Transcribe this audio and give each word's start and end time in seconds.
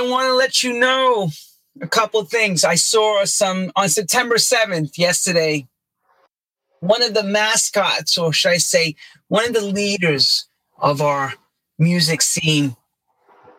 I 0.00 0.08
want 0.08 0.28
to 0.28 0.34
let 0.34 0.64
you 0.64 0.78
know 0.78 1.28
a 1.82 1.86
couple 1.86 2.24
things. 2.24 2.64
I 2.64 2.74
saw 2.74 3.22
some 3.26 3.70
on 3.76 3.90
September 3.90 4.36
7th, 4.36 4.96
yesterday, 4.96 5.68
one 6.80 7.02
of 7.02 7.12
the 7.12 7.22
mascots, 7.22 8.16
or 8.16 8.32
should 8.32 8.52
I 8.52 8.56
say, 8.56 8.96
one 9.28 9.46
of 9.46 9.52
the 9.52 9.60
leaders 9.60 10.48
of 10.78 11.02
our 11.02 11.34
music 11.78 12.22
scene 12.22 12.76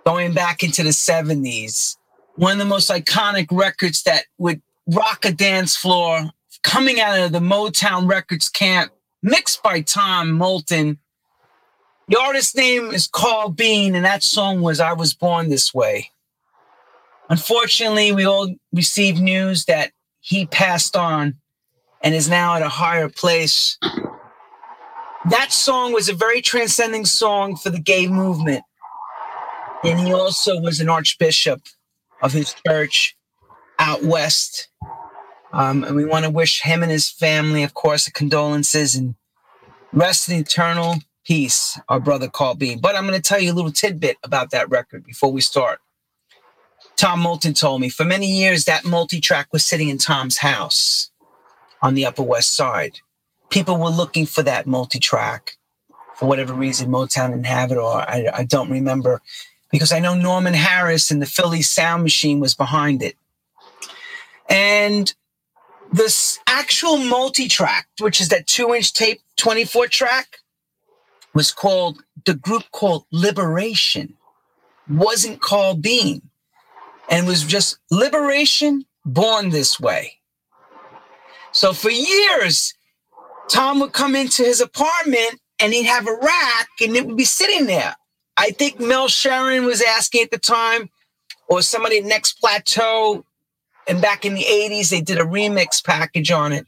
going 0.03 0.33
back 0.33 0.63
into 0.63 0.81
the 0.81 0.89
70s, 0.89 1.95
one 2.37 2.53
of 2.53 2.57
the 2.57 2.65
most 2.65 2.89
iconic 2.89 3.47
records 3.51 4.01
that 4.03 4.23
would 4.39 4.63
rock 4.87 5.25
a 5.25 5.31
dance 5.31 5.75
floor 5.77 6.31
coming 6.63 6.99
out 6.99 7.19
of 7.19 7.31
the 7.31 7.39
Motown 7.39 8.09
Records 8.09 8.49
camp, 8.49 8.91
mixed 9.21 9.61
by 9.61 9.81
Tom 9.81 10.31
Moulton. 10.31 10.97
The 12.07 12.19
artist's 12.19 12.55
name 12.55 12.89
is 12.89 13.07
Carl 13.07 13.49
Bean, 13.49 13.93
and 13.93 14.05
that 14.05 14.23
song 14.23 14.61
was 14.61 14.79
I 14.79 14.93
Was 14.93 15.13
Born 15.13 15.49
This 15.49 15.71
Way. 15.71 16.09
Unfortunately, 17.31 18.11
we 18.11 18.25
all 18.25 18.53
received 18.73 19.21
news 19.21 19.63
that 19.63 19.93
he 20.19 20.45
passed 20.45 20.97
on 20.97 21.35
and 22.03 22.13
is 22.13 22.27
now 22.27 22.55
at 22.55 22.61
a 22.61 22.67
higher 22.67 23.07
place. 23.07 23.77
That 25.29 25.53
song 25.53 25.93
was 25.93 26.09
a 26.09 26.13
very 26.13 26.41
transcending 26.41 27.05
song 27.05 27.55
for 27.55 27.69
the 27.69 27.79
gay 27.79 28.07
movement. 28.07 28.63
And 29.85 29.97
he 29.97 30.11
also 30.11 30.59
was 30.59 30.81
an 30.81 30.89
archbishop 30.89 31.61
of 32.21 32.33
his 32.33 32.53
church 32.67 33.15
out 33.79 34.03
west. 34.03 34.67
Um, 35.53 35.85
and 35.85 35.95
we 35.95 36.03
want 36.03 36.25
to 36.25 36.31
wish 36.31 36.61
him 36.63 36.83
and 36.83 36.91
his 36.91 37.09
family, 37.09 37.63
of 37.63 37.73
course, 37.73 38.09
condolences 38.09 38.93
and 38.93 39.15
rest 39.93 40.27
in 40.27 40.37
eternal 40.37 40.95
peace, 41.25 41.79
our 41.87 42.01
brother 42.01 42.27
Carl 42.27 42.55
Bean. 42.55 42.81
But 42.81 42.97
I'm 42.97 43.07
going 43.07 43.15
to 43.19 43.25
tell 43.25 43.39
you 43.39 43.53
a 43.53 43.55
little 43.55 43.71
tidbit 43.71 44.17
about 44.21 44.51
that 44.51 44.69
record 44.69 45.05
before 45.05 45.31
we 45.31 45.39
start. 45.39 45.79
Tom 46.95 47.19
Moulton 47.21 47.53
told 47.53 47.81
me 47.81 47.89
for 47.89 48.03
many 48.03 48.27
years 48.27 48.65
that 48.65 48.85
multi 48.85 49.19
track 49.19 49.47
was 49.51 49.65
sitting 49.65 49.89
in 49.89 49.97
Tom's 49.97 50.37
house 50.37 51.09
on 51.81 51.95
the 51.95 52.05
Upper 52.05 52.23
West 52.23 52.53
Side. 52.53 52.99
People 53.49 53.77
were 53.77 53.89
looking 53.89 54.25
for 54.25 54.43
that 54.43 54.67
multi 54.67 54.99
track 54.99 55.57
for 56.15 56.27
whatever 56.27 56.53
reason. 56.53 56.91
Motown 56.91 57.31
didn't 57.31 57.47
have 57.47 57.71
it, 57.71 57.77
or 57.77 57.97
I, 57.97 58.27
I 58.33 58.43
don't 58.43 58.69
remember 58.69 59.21
because 59.71 59.91
I 59.91 59.99
know 59.99 60.13
Norman 60.13 60.53
Harris 60.53 61.11
and 61.11 61.21
the 61.21 61.25
Philly 61.25 61.61
Sound 61.61 62.03
Machine 62.03 62.39
was 62.39 62.53
behind 62.53 63.01
it. 63.01 63.15
And 64.49 65.13
this 65.91 66.39
actual 66.47 66.97
multi 66.97 67.47
track, 67.47 67.87
which 67.99 68.21
is 68.21 68.29
that 68.29 68.47
two 68.47 68.73
inch 68.73 68.93
tape, 68.93 69.21
24 69.37 69.87
track, 69.87 70.37
was 71.33 71.51
called 71.51 72.03
the 72.25 72.35
group 72.35 72.63
called 72.71 73.05
Liberation, 73.11 74.15
wasn't 74.89 75.41
called 75.41 75.81
Bean, 75.81 76.21
and 77.11 77.27
was 77.27 77.43
just 77.43 77.77
Liberation 77.91 78.85
Born 79.05 79.49
This 79.49 79.79
Way. 79.79 80.13
So 81.51 81.73
for 81.73 81.91
years, 81.91 82.73
Tom 83.49 83.81
would 83.81 83.91
come 83.91 84.15
into 84.15 84.43
his 84.43 84.61
apartment 84.61 85.39
and 85.59 85.73
he'd 85.73 85.83
have 85.83 86.07
a 86.07 86.15
rack 86.15 86.69
and 86.81 86.95
it 86.95 87.05
would 87.05 87.17
be 87.17 87.25
sitting 87.25 87.67
there. 87.67 87.95
I 88.37 88.51
think 88.51 88.79
Mel 88.79 89.07
Cheren 89.07 89.65
was 89.65 89.81
asking 89.81 90.23
at 90.23 90.31
the 90.31 90.39
time, 90.39 90.89
or 91.47 91.61
somebody 91.61 91.99
at 91.99 92.05
Next 92.05 92.39
Plateau, 92.39 93.25
and 93.87 94.01
back 94.01 94.25
in 94.25 94.33
the 94.33 94.45
80s, 94.45 94.89
they 94.89 95.01
did 95.01 95.19
a 95.19 95.23
remix 95.23 95.83
package 95.83 96.31
on 96.31 96.53
it. 96.53 96.65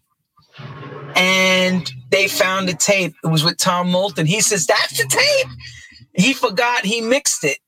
And 1.15 1.89
they 2.11 2.27
found 2.27 2.67
the 2.67 2.73
tape. 2.73 3.15
It 3.23 3.27
was 3.27 3.45
with 3.45 3.57
Tom 3.57 3.89
Moulton. 3.89 4.25
He 4.25 4.41
says, 4.41 4.67
That's 4.67 4.97
the 4.97 5.07
tape. 5.07 5.47
He 6.15 6.33
forgot 6.33 6.85
he 6.85 7.01
mixed 7.01 7.43
it. 7.43 7.59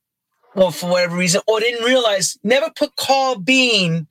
Well, 0.55 0.71
for 0.71 0.89
whatever 0.89 1.17
reason, 1.17 1.41
or 1.47 1.59
didn't 1.59 1.83
realize, 1.83 2.39
never 2.41 2.69
put 2.73 2.95
Carl 2.95 3.37
Bean 3.37 4.07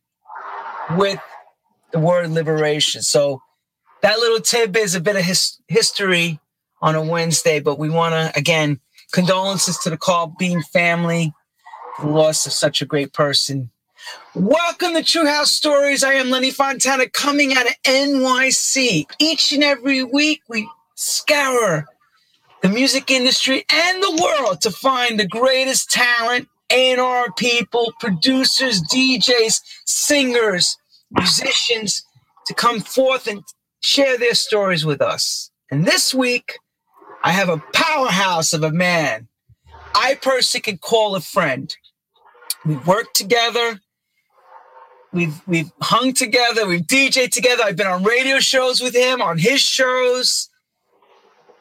with 0.99 1.19
the 1.91 1.99
word 1.99 2.31
liberation. 2.31 3.01
So 3.01 3.41
that 4.03 4.19
little 4.19 4.41
tidbit 4.41 4.83
is 4.83 4.95
a 4.95 5.01
bit 5.01 5.17
of 5.17 5.23
his, 5.23 5.59
history 5.69 6.39
on 6.83 6.97
a 6.97 7.03
Wednesday, 7.03 7.61
but 7.61 7.79
we 7.79 7.89
want 7.89 8.13
to, 8.13 8.39
again, 8.39 8.79
condolences 9.11 9.79
to 9.79 9.91
the 9.91 9.97
Carl 9.97 10.35
Bean 10.39 10.63
family, 10.63 11.33
the 11.99 12.09
loss 12.09 12.45
of 12.45 12.53
such 12.53 12.83
a 12.83 12.87
great 12.87 13.15
person. 13.15 13.71
Welcome 14.35 14.93
to 14.93 15.03
True 15.03 15.27
House 15.27 15.51
Stories. 15.51 16.05
I 16.05 16.15
am 16.15 16.29
Lenny 16.29 16.51
Fontana 16.51 17.09
coming 17.09 17.55
out 17.55 17.67
of 17.67 17.75
NYC. 17.85 19.07
Each 19.19 19.51
and 19.53 19.65
every 19.65 20.05
week, 20.05 20.43
we 20.47 20.69
scour 20.95 21.87
the 22.65 22.71
music 22.71 23.11
industry 23.11 23.63
and 23.71 24.03
the 24.03 24.23
world 24.23 24.63
to 24.63 24.71
find 24.71 25.21
the 25.21 25.29
greatest 25.29 25.91
talent, 25.91 26.49
A&R 26.73 27.31
people, 27.35 27.93
producers, 28.01 28.81
DJs, 28.91 29.61
singers, 29.85 30.79
musicians 31.11 32.03
to 32.47 32.55
come 32.55 32.81
forth 32.81 33.27
and 33.27 33.43
share 33.83 34.17
their 34.17 34.33
stories 34.33 34.83
with 34.83 35.03
us. 35.03 35.51
And 35.71 35.85
this 35.85 36.15
week, 36.15 36.59
I 37.23 37.33
have 37.33 37.51
a 37.51 37.63
powerhouse 37.75 38.55
of 38.55 38.63
a 38.63 38.73
man 38.73 39.29
I 39.95 40.15
personally 40.15 40.63
could 40.63 40.81
call 40.81 41.17
a 41.17 41.21
friend. 41.21 41.75
We've 42.65 42.87
worked 42.87 43.15
together. 43.15 43.81
We've 45.13 45.39
we've 45.47 45.71
hung 45.83 46.15
together. 46.15 46.67
We've 46.67 46.81
DJed 46.81 47.31
together. 47.31 47.63
I've 47.63 47.77
been 47.77 47.87
on 47.87 48.05
radio 48.05 48.41
shows 48.41 48.81
with 48.81 48.97
him, 48.97 49.21
on 49.21 49.37
his 49.37 49.61
shows. 49.61 50.49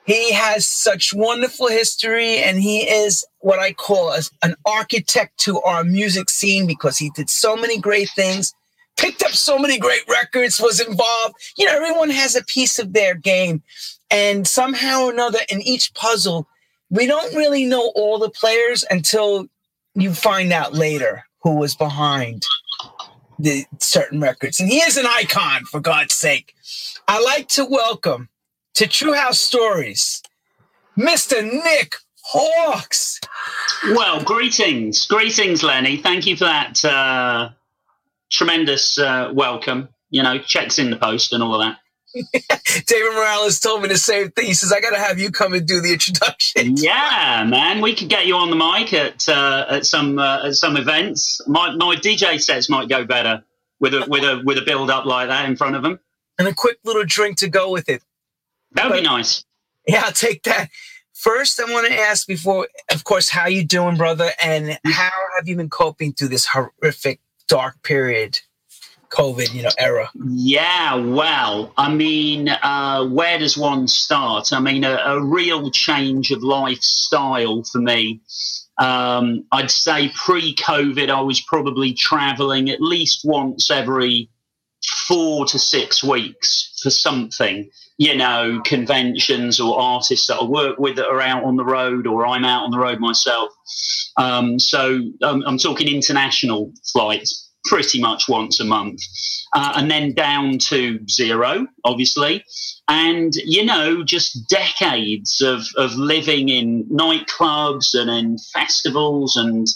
He 0.06 0.34
has 0.34 0.68
such 0.68 1.14
wonderful 1.14 1.68
history, 1.68 2.38
and 2.38 2.60
he 2.60 2.82
is 2.82 3.26
what 3.40 3.60
I 3.60 3.72
call 3.72 4.12
a, 4.12 4.22
an 4.42 4.56
architect 4.66 5.38
to 5.42 5.62
our 5.62 5.84
music 5.84 6.30
scene 6.30 6.68
because 6.68 6.98
he 6.98 7.10
did 7.12 7.30
so 7.30 7.56
many 7.56 7.80
great 7.80 8.10
things 8.10 8.54
picked 8.98 9.24
up 9.24 9.32
so 9.32 9.58
many 9.58 9.78
great 9.78 10.04
records, 10.08 10.60
was 10.60 10.80
involved. 10.80 11.36
You 11.58 11.66
know, 11.66 11.76
everyone 11.76 12.10
has 12.10 12.36
a 12.36 12.44
piece 12.44 12.80
of 12.80 12.94
their 12.94 13.16
game. 13.16 13.62
And 14.10 14.48
somehow 14.48 15.06
or 15.06 15.12
another, 15.12 15.40
in 15.50 15.62
each 15.62 15.94
puzzle, 15.94 16.48
we 16.90 17.08
don't 17.08 17.34
really 17.34 17.66
know 17.66 17.92
all 17.96 18.20
the 18.20 18.30
players 18.30 18.86
until 18.90 19.48
you 19.96 20.14
find 20.14 20.54
out 20.54 20.74
later 20.74 21.26
who 21.42 21.56
was 21.56 21.76
behind 21.76 22.44
the 23.40 23.66
certain 23.80 24.20
records. 24.20 24.60
And 24.60 24.70
he 24.70 24.78
is 24.78 24.98
an 24.98 25.08
icon, 25.08 25.66
for 25.66 25.80
God's 25.80 26.14
sake. 26.14 26.56
I 27.08 27.22
like 27.22 27.48
to 27.50 27.66
welcome 27.66 28.30
to 28.76 28.88
True 28.88 29.14
House 29.14 29.40
Stories, 29.40 30.22
Mr. 30.98 31.44
Nick 31.44 31.96
Halkes. 32.34 33.20
Well, 33.96 34.24
greetings. 34.24 35.06
Greetings, 35.06 35.64
Lenny. 35.64 35.98
Thank 35.98 36.26
you 36.26 36.36
for 36.36 36.46
that 36.46 36.84
uh, 36.84 37.50
tremendous 38.32 38.98
uh, 38.98 39.32
welcome. 39.34 39.90
You 40.10 40.24
know, 40.24 40.40
checks 40.40 40.80
in 40.80 40.90
the 40.90 40.96
post 40.96 41.34
and 41.34 41.44
all 41.44 41.60
of 41.60 41.62
that. 41.62 41.78
David 42.86 43.14
Morales 43.14 43.60
told 43.60 43.82
me 43.82 43.88
the 43.88 43.98
same 43.98 44.30
thing. 44.32 44.46
He 44.46 44.54
says, 44.54 44.72
"I 44.72 44.80
got 44.80 44.92
to 44.92 45.00
have 45.00 45.20
you 45.20 45.32
come 45.32 45.54
and 45.54 45.68
do 45.68 45.82
the 45.82 45.94
introduction." 45.94 46.78
Yeah, 46.84 47.46
man, 47.48 47.82
we 47.82 47.96
could 47.96 48.10
get 48.10 48.28
you 48.28 48.36
on 48.36 48.50
the 48.50 48.56
mic 48.56 48.94
at 48.94 49.28
uh, 49.28 49.66
at 49.70 49.86
some 49.86 50.20
uh, 50.20 50.48
at 50.48 50.54
some 50.56 50.78
events. 50.78 51.42
My 51.48 51.76
my 51.76 51.96
DJ 51.96 52.40
sets 52.40 52.70
might 52.70 52.90
go 52.90 53.06
better 53.06 53.44
with 53.80 53.96
a 53.96 54.06
with 54.08 54.24
a 54.24 54.42
with 54.46 54.58
a 54.58 54.62
build 54.62 54.92
up 54.92 55.06
like 55.06 55.30
that 55.30 55.50
in 55.50 55.56
front 55.56 55.76
of 55.76 55.82
them, 55.82 56.00
and 56.38 56.48
a 56.48 56.54
quick 56.54 56.78
little 56.84 57.04
drink 57.04 57.38
to 57.38 57.50
go 57.50 57.72
with 57.72 57.90
it. 57.90 58.04
That 58.74 58.90
would 58.90 58.98
be 58.98 59.02
nice. 59.02 59.44
Yeah, 59.88 60.04
I'll 60.06 60.12
take 60.12 60.44
that. 60.44 60.70
First, 61.14 61.60
I 61.60 61.72
want 61.72 61.88
to 61.88 61.98
ask 61.98 62.28
before, 62.28 62.68
of 62.92 63.04
course, 63.04 63.30
how 63.30 63.48
you 63.48 63.64
doing, 63.64 63.98
brother, 63.98 64.32
and 64.44 64.78
how 64.86 65.12
have 65.36 65.48
you 65.48 65.56
been 65.56 65.70
coping 65.70 66.14
through 66.14 66.30
this 66.30 66.46
horrific 66.46 67.20
dark 67.48 67.82
period 67.84 68.40
COVID, 69.10 69.54
you 69.54 69.62
know, 69.62 69.70
era? 69.78 70.10
Yeah, 70.26 70.96
well, 70.96 71.72
I 71.78 71.94
mean, 71.94 72.50
uh, 72.50 73.06
where 73.06 73.38
does 73.38 73.58
one 73.58 73.88
start? 73.88 74.52
I 74.52 74.60
mean, 74.60 74.84
a, 74.84 74.96
a 75.06 75.24
real 75.24 75.70
change 75.72 76.32
of 76.32 76.44
lifestyle 76.44 77.64
for 77.64 77.80
me. 77.80 78.22
Um, 78.80 79.46
I'd 79.52 79.70
say 79.70 80.12
pre-COVID, 80.16 81.10
I 81.10 81.22
was 81.22 81.42
probably 81.42 81.94
traveling 81.94 82.70
at 82.70 82.82
least 82.82 83.22
once 83.24 83.70
every 83.70 84.30
four 85.08 85.46
to 85.46 85.60
six 85.60 86.04
weeks 86.04 86.80
for 86.82 86.90
something. 86.90 87.70
You 87.98 88.16
know, 88.16 88.62
conventions 88.66 89.60
or 89.60 89.80
artists 89.80 90.28
that 90.28 90.38
I 90.38 90.44
work 90.44 90.80
with 90.80 90.96
that 90.96 91.08
are 91.08 91.22
out 91.22 91.44
on 91.44 91.58
the 91.58 91.64
road, 91.64 92.08
or 92.08 92.26
I'm 92.26 92.44
out 92.44 92.64
on 92.64 92.72
the 92.72 92.80
road 92.80 93.00
myself. 93.00 93.52
Um, 94.18 94.60
so 94.60 95.00
um, 95.22 95.44
I'm 95.46 95.58
talking 95.58 95.88
international 95.88 96.72
flights 96.92 97.52
pretty 97.66 98.02
much 98.02 98.28
once 98.28 98.60
a 98.60 98.66
month, 98.66 99.00
uh, 99.56 99.74
and 99.76 99.90
then 99.90 100.14
down 100.14 100.58
to 100.58 101.00
zero, 101.10 101.66
obviously. 101.86 102.44
And, 102.90 103.34
you 103.36 103.64
know, 103.64 104.04
just 104.04 104.50
decades 104.50 105.40
of, 105.40 105.62
of 105.78 105.96
living 105.96 106.50
in 106.50 106.86
nightclubs 106.86 107.94
and 107.94 108.10
in 108.10 108.38
festivals 108.54 109.36
and, 109.38 109.68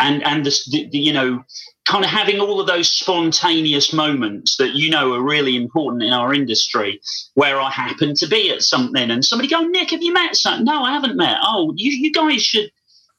and, 0.00 0.24
and 0.24 0.44
the, 0.44 0.88
the, 0.90 0.98
you 0.98 1.12
know, 1.12 1.42
kind 1.86 2.04
of 2.04 2.10
having 2.10 2.38
all 2.38 2.60
of 2.60 2.66
those 2.66 2.90
spontaneous 2.90 3.92
moments 3.92 4.56
that 4.58 4.74
you 4.74 4.90
know 4.90 5.14
are 5.14 5.22
really 5.22 5.56
important 5.56 6.02
in 6.02 6.12
our 6.12 6.34
industry 6.34 7.00
where 7.34 7.60
I 7.60 7.70
happen 7.70 8.14
to 8.16 8.26
be 8.26 8.50
at 8.50 8.62
something 8.62 9.10
and 9.10 9.24
somebody 9.24 9.48
go, 9.48 9.60
Nick, 9.60 9.90
have 9.90 10.02
you 10.02 10.12
met? 10.12 10.36
No, 10.60 10.82
I 10.82 10.92
haven't 10.92 11.16
met. 11.16 11.38
Oh, 11.42 11.72
you, 11.76 11.90
you 11.90 12.12
guys 12.12 12.42
should 12.42 12.70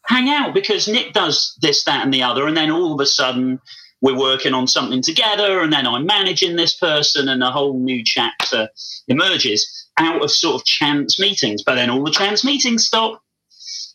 hang 0.06 0.30
out 0.30 0.54
because 0.54 0.88
Nick 0.88 1.14
does 1.14 1.58
this, 1.62 1.84
that, 1.86 2.04
and 2.04 2.14
the 2.14 2.24
other. 2.24 2.48
And 2.48 2.56
then 2.56 2.72
all 2.72 2.94
of 2.94 3.00
a 3.00 3.06
sudden, 3.06 3.60
we're 4.02 4.18
working 4.18 4.54
on 4.54 4.68
something 4.68 5.02
together. 5.02 5.62
And 5.62 5.74
then 5.74 5.86
I'm 5.88 6.06
managing 6.06 6.56
this 6.56 6.76
person, 6.76 7.28
and 7.28 7.44
a 7.44 7.52
whole 7.52 7.78
new 7.80 8.04
chapter 8.04 8.70
emerges 9.08 9.88
out 9.98 10.24
of 10.24 10.32
sort 10.32 10.56
of 10.56 10.66
chance 10.66 11.20
meetings. 11.20 11.64
But 11.64 11.76
then 11.76 11.90
all 11.90 12.04
the 12.04 12.12
chance 12.12 12.44
meetings 12.44 12.86
stop. 12.86 13.22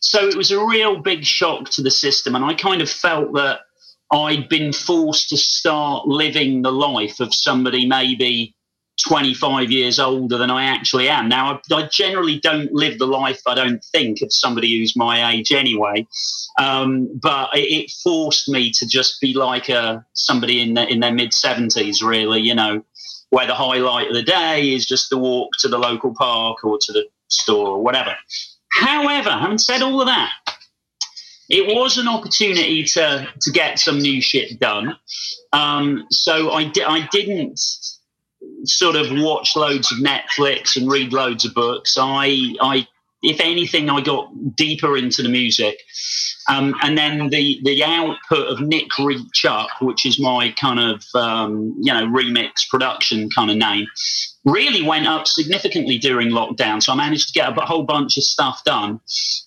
So 0.01 0.27
it 0.27 0.35
was 0.35 0.51
a 0.51 0.63
real 0.63 0.97
big 0.97 1.23
shock 1.23 1.69
to 1.71 1.81
the 1.81 1.91
system. 1.91 2.35
And 2.35 2.45
I 2.45 2.53
kind 2.53 2.81
of 2.81 2.89
felt 2.89 3.33
that 3.33 3.61
I'd 4.11 4.47
been 4.49 4.71
forced 4.71 5.29
to 5.29 5.37
start 5.37 6.07
living 6.07 6.61
the 6.61 6.71
life 6.71 7.19
of 7.19 7.33
somebody 7.33 7.85
maybe 7.85 8.55
25 9.07 9.71
years 9.71 9.99
older 9.99 10.37
than 10.37 10.49
I 10.49 10.65
actually 10.65 11.09
am. 11.09 11.27
Now, 11.27 11.59
I, 11.71 11.75
I, 11.75 11.87
generally 11.91 12.39
don't 12.39 12.71
live 12.71 12.97
the 12.97 13.07
life 13.07 13.41
I 13.45 13.53
don't 13.53 13.83
think 13.83 14.21
of 14.21 14.31
somebody 14.31 14.77
who's 14.77 14.95
my 14.95 15.33
age 15.33 15.51
anyway. 15.51 16.07
Um, 16.59 17.09
but 17.21 17.49
it, 17.53 17.71
it, 17.71 17.91
forced 18.03 18.47
me 18.47 18.71
to 18.71 18.87
just 18.87 19.19
be 19.19 19.33
like 19.33 19.67
a, 19.67 19.79
uh, 19.79 19.99
somebody 20.13 20.61
in, 20.61 20.75
the, 20.75 20.87
in 20.87 21.01
their 21.01 21.13
mid 21.13 21.31
70s, 21.31 22.01
really, 22.01 22.41
you 22.41 22.55
know, 22.55 22.85
where 23.31 23.47
the 23.47 23.55
highlight 23.55 24.07
of 24.07 24.13
the 24.13 24.23
day 24.23 24.71
is 24.71 24.85
just 24.85 25.09
the 25.09 25.17
walk 25.17 25.51
to 25.59 25.67
the 25.67 25.77
local 25.77 26.13
park 26.15 26.63
or 26.63 26.77
to 26.81 26.93
the 26.93 27.05
store 27.27 27.67
or 27.67 27.83
whatever. 27.83 28.15
However, 28.75 29.31
having 29.31 29.57
said 29.57 29.81
all 29.81 30.01
of 30.01 30.07
that, 30.07 30.31
it 31.49 31.73
was 31.73 31.97
an 31.97 32.07
opportunity 32.07 32.83
to 32.83 33.27
to 33.41 33.51
get 33.51 33.79
some 33.79 33.99
new 33.99 34.21
shit 34.21 34.59
done. 34.59 34.97
Um, 35.53 36.05
so 36.11 36.51
I 36.51 36.65
di- 36.65 36.83
I 36.83 37.07
didn't 37.11 37.59
sort 38.65 38.95
of 38.95 39.07
watch 39.11 39.55
loads 39.55 39.91
of 39.91 39.99
Netflix 39.99 40.75
and 40.75 40.91
read 40.91 41.13
loads 41.13 41.45
of 41.45 41.53
books. 41.53 41.95
I 41.97 42.55
I 42.61 42.87
if 43.23 43.39
anything, 43.39 43.89
I 43.89 44.01
got 44.01 44.29
deeper 44.55 44.97
into 44.97 45.23
the 45.23 45.29
music. 45.29 45.79
Um, 46.47 46.75
and 46.81 46.97
then 46.97 47.29
the, 47.29 47.59
the 47.63 47.83
output 47.83 48.47
of 48.47 48.61
Nick 48.61 48.97
Reach 48.99 49.45
Up, 49.45 49.69
which 49.81 50.05
is 50.05 50.19
my 50.19 50.53
kind 50.59 50.79
of, 50.79 51.03
um, 51.15 51.75
you 51.81 51.93
know, 51.93 52.05
remix 52.07 52.69
production 52.69 53.29
kind 53.35 53.49
of 53.49 53.57
name, 53.57 53.87
really 54.43 54.83
went 54.83 55.07
up 55.07 55.27
significantly 55.27 55.97
during 55.97 56.29
lockdown. 56.29 56.81
So 56.81 56.93
I 56.93 56.95
managed 56.95 57.29
to 57.29 57.33
get 57.33 57.57
a 57.57 57.61
whole 57.61 57.83
bunch 57.83 58.17
of 58.17 58.23
stuff 58.23 58.63
done. 58.63 58.99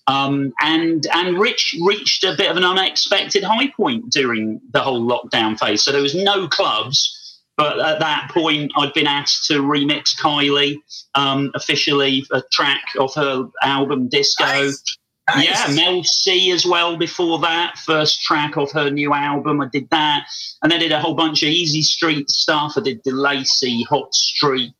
Um, 0.06 0.52
and 0.60 1.06
and 1.12 1.38
Rich 1.38 1.76
reached 1.84 2.24
a 2.24 2.34
bit 2.36 2.50
of 2.50 2.56
an 2.56 2.64
unexpected 2.64 3.44
high 3.44 3.70
point 3.76 4.10
during 4.10 4.60
the 4.72 4.80
whole 4.80 5.06
lockdown 5.06 5.58
phase. 5.58 5.82
So 5.82 5.92
there 5.92 6.02
was 6.02 6.14
no 6.14 6.48
clubs 6.48 7.14
but 7.58 7.80
at 7.80 7.98
that 7.98 8.30
point, 8.32 8.70
I'd 8.76 8.94
been 8.94 9.08
asked 9.08 9.46
to 9.48 9.60
remix 9.60 10.16
Kylie 10.16 10.76
um, 11.16 11.50
officially 11.56 12.24
a 12.30 12.40
track 12.52 12.84
of 13.00 13.12
her 13.14 13.48
album 13.62 14.08
Disco. 14.08 14.44
Nice. 14.44 14.96
Nice. 15.28 15.68
Yeah, 15.68 15.74
Mel 15.74 16.02
C 16.04 16.50
as 16.52 16.64
well 16.64 16.96
before 16.96 17.38
that. 17.40 17.78
First 17.78 18.22
track 18.22 18.56
of 18.56 18.70
her 18.72 18.90
new 18.90 19.12
album. 19.12 19.60
I 19.60 19.68
did 19.68 19.88
that. 19.90 20.26
And 20.62 20.72
then 20.72 20.80
did 20.80 20.92
a 20.92 21.00
whole 21.00 21.14
bunch 21.14 21.42
of 21.42 21.48
Easy 21.48 21.82
Street 21.82 22.30
stuff. 22.30 22.74
I 22.76 22.80
did 22.80 23.04
DeLacy, 23.04 23.86
Hot 23.86 24.14
Streak, 24.14 24.72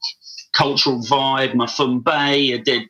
Cultural 0.55 1.01
Vibe, 1.01 1.55
Ma 1.55 1.67
Foom 1.67 2.03
Bey. 2.03 2.55
I 2.55 2.59
did 2.59 2.89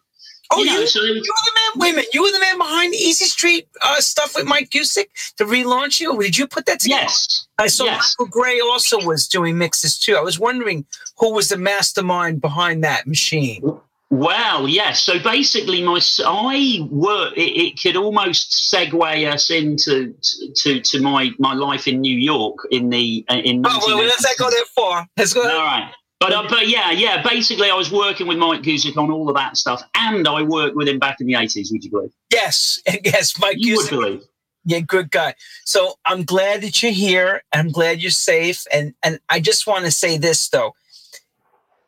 Oh, 0.51 0.61
you, 0.61 0.67
know, 0.67 0.81
you, 0.81 0.87
so 0.87 1.03
you 1.03 1.15
were 1.15 1.21
the 1.21 1.53
man. 1.55 1.71
Wait 1.77 1.91
a 1.91 1.97
minute, 1.97 2.15
you 2.15 2.23
were 2.23 2.33
the 2.33 2.41
man 2.41 2.57
behind 2.57 2.95
the 2.95 2.97
Easy 2.97 3.27
Street 3.27 3.69
uh, 3.83 4.01
stuff 4.01 4.35
with 4.35 4.47
Mike 4.47 4.71
Gusick 4.71 5.09
to 5.37 5.45
relaunch 5.45 6.01
you. 6.01 6.19
Did 6.19 6.39
you 6.39 6.47
put 6.47 6.65
that 6.67 6.81
together? 6.81 7.03
Yes. 7.03 7.47
I 7.59 7.67
saw 7.67 7.85
yes. 7.85 8.17
Michael 8.19 8.31
Gray 8.31 8.61
also 8.61 9.05
was 9.05 9.29
doing 9.29 9.59
mixes 9.59 9.99
too. 9.99 10.17
I 10.17 10.23
was 10.23 10.39
wondering 10.39 10.87
who 11.19 11.35
was 11.35 11.51
the 11.51 11.59
mastermind 11.59 12.41
behind 12.41 12.83
that 12.85 13.07
machine. 13.07 13.79
Well, 14.11 14.69
yes. 14.69 15.03
So 15.03 15.19
basically, 15.19 15.83
my 15.83 16.01
I 16.25 16.87
work. 16.91 17.37
It, 17.37 17.41
it, 17.41 17.81
could 17.81 17.95
almost 17.95 18.73
segue 18.73 19.31
us 19.31 19.51
into 19.51 20.15
to 20.57 20.81
to 20.81 21.03
my 21.03 21.31
my 21.39 21.53
life 21.53 21.87
in 21.87 22.01
New 22.01 22.17
York 22.17 22.57
in 22.71 22.89
the 22.89 23.25
in. 23.29 23.63
Oh, 23.67 23.81
well, 23.87 23.99
let's 23.99 24.23
not 24.23 24.37
go 24.39 24.49
that 24.49 24.67
far. 24.75 25.07
Let's 25.19 25.35
go. 25.35 25.43
All 25.43 25.59
right. 25.59 25.93
But 26.21 26.33
uh, 26.33 26.47
but 26.49 26.69
yeah, 26.69 26.91
yeah. 26.91 27.23
Basically, 27.23 27.71
I 27.71 27.75
was 27.75 27.93
working 27.93 28.27
with 28.27 28.39
Mike 28.39 28.63
Gusick 28.63 28.97
on 28.97 29.11
all 29.11 29.29
of 29.29 29.37
that 29.37 29.57
stuff, 29.57 29.83
and 29.95 30.27
I 30.27 30.43
worked 30.43 30.75
with 30.75 30.89
him 30.89 30.99
back 30.99 31.21
in 31.21 31.27
the 31.27 31.35
eighties. 31.35 31.71
Would 31.71 31.85
you 31.85 31.91
believe? 31.91 32.13
Yes, 32.33 32.81
yes, 33.05 33.39
Mike 33.39 33.57
you 33.59 33.77
Would 33.77 33.91
believe. 33.91 34.23
Yeah, 34.65 34.81
good 34.81 35.11
guy. 35.11 35.35
So 35.65 35.95
I'm 36.05 36.25
glad 36.25 36.63
that 36.63 36.83
you're 36.83 36.93
here. 36.93 37.43
I'm 37.53 37.71
glad 37.71 38.01
you're 38.01 38.11
safe, 38.11 38.67
and 38.73 38.95
and 39.03 39.21
I 39.29 39.39
just 39.39 39.67
want 39.67 39.85
to 39.85 39.91
say 39.91 40.19
this 40.19 40.49
though. 40.49 40.75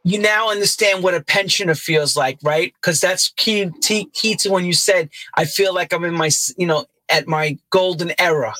You 0.02 0.18
now 0.18 0.50
understand 0.50 1.02
what 1.02 1.14
a 1.14 1.22
pensioner 1.22 1.74
feels 1.74 2.16
like, 2.16 2.38
right? 2.42 2.72
Because 2.74 3.00
that's 3.00 3.28
key, 3.36 3.70
key 3.82 4.06
key 4.12 4.34
to 4.36 4.50
when 4.50 4.64
you 4.64 4.72
said, 4.72 5.10
"I 5.34 5.44
feel 5.44 5.74
like 5.74 5.92
I'm 5.92 6.04
in 6.04 6.14
my, 6.14 6.30
you 6.56 6.66
know, 6.66 6.86
at 7.08 7.28
my 7.28 7.58
golden 7.70 8.12
era." 8.18 8.54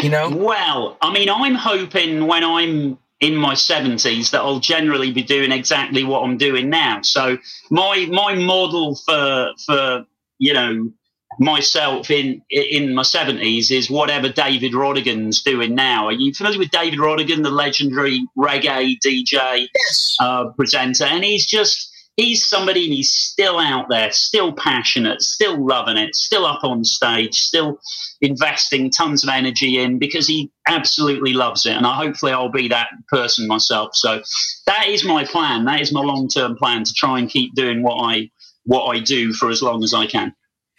You 0.00 0.10
know. 0.10 0.30
Well, 0.30 0.96
I 1.02 1.12
mean, 1.12 1.28
I'm 1.28 1.54
hoping 1.54 2.26
when 2.26 2.44
I'm 2.44 2.98
in 3.20 3.34
my 3.34 3.54
70s 3.54 4.30
that 4.30 4.40
I'll 4.40 4.60
generally 4.60 5.12
be 5.12 5.22
doing 5.22 5.50
exactly 5.50 6.04
what 6.04 6.22
I'm 6.22 6.36
doing 6.36 6.70
now. 6.70 7.02
So 7.02 7.38
my 7.70 8.06
my 8.10 8.34
model 8.34 8.94
for 8.94 9.52
for 9.66 10.06
you 10.38 10.54
know 10.54 10.90
myself 11.38 12.10
in 12.10 12.42
in 12.50 12.94
my 12.94 13.02
70s 13.02 13.70
is 13.70 13.90
whatever 13.90 14.28
David 14.28 14.72
Rodigan's 14.72 15.42
doing 15.42 15.74
now. 15.74 16.06
Are 16.06 16.12
you 16.12 16.32
familiar 16.34 16.58
with 16.58 16.70
David 16.70 16.98
Rodigan, 16.98 17.42
the 17.42 17.50
legendary 17.50 18.26
reggae 18.36 18.96
DJ 19.04 19.68
yes. 19.74 20.16
uh, 20.20 20.50
presenter? 20.56 21.04
And 21.04 21.24
he's 21.24 21.46
just 21.46 21.92
he's 22.18 22.44
somebody 22.44 22.84
and 22.84 22.92
he's 22.92 23.10
still 23.10 23.58
out 23.58 23.88
there, 23.88 24.10
still 24.10 24.52
passionate, 24.52 25.22
still 25.22 25.64
loving 25.64 25.96
it, 25.96 26.14
still 26.14 26.44
up 26.44 26.64
on 26.64 26.84
stage, 26.84 27.34
still 27.34 27.78
investing 28.20 28.90
tons 28.90 29.22
of 29.22 29.30
energy 29.30 29.78
in 29.78 29.98
because 29.98 30.26
he 30.26 30.50
absolutely 30.66 31.32
loves 31.32 31.64
it. 31.64 31.74
And 31.74 31.86
I 31.86 31.94
hopefully 31.94 32.32
I'll 32.32 32.50
be 32.50 32.68
that 32.68 32.88
person 33.08 33.46
myself. 33.46 33.94
So 33.94 34.20
that 34.66 34.88
is 34.88 35.04
my 35.04 35.24
plan. 35.24 35.64
That 35.64 35.80
is 35.80 35.92
my 35.92 36.02
long 36.02 36.28
term 36.28 36.56
plan 36.56 36.84
to 36.84 36.92
try 36.92 37.18
and 37.18 37.30
keep 37.30 37.54
doing 37.54 37.82
what 37.82 38.02
I 38.02 38.30
what 38.64 38.84
I 38.86 38.98
do 38.98 39.32
for 39.32 39.48
as 39.48 39.62
long 39.62 39.82
as 39.82 39.94
I 39.94 40.06
can. 40.06 40.34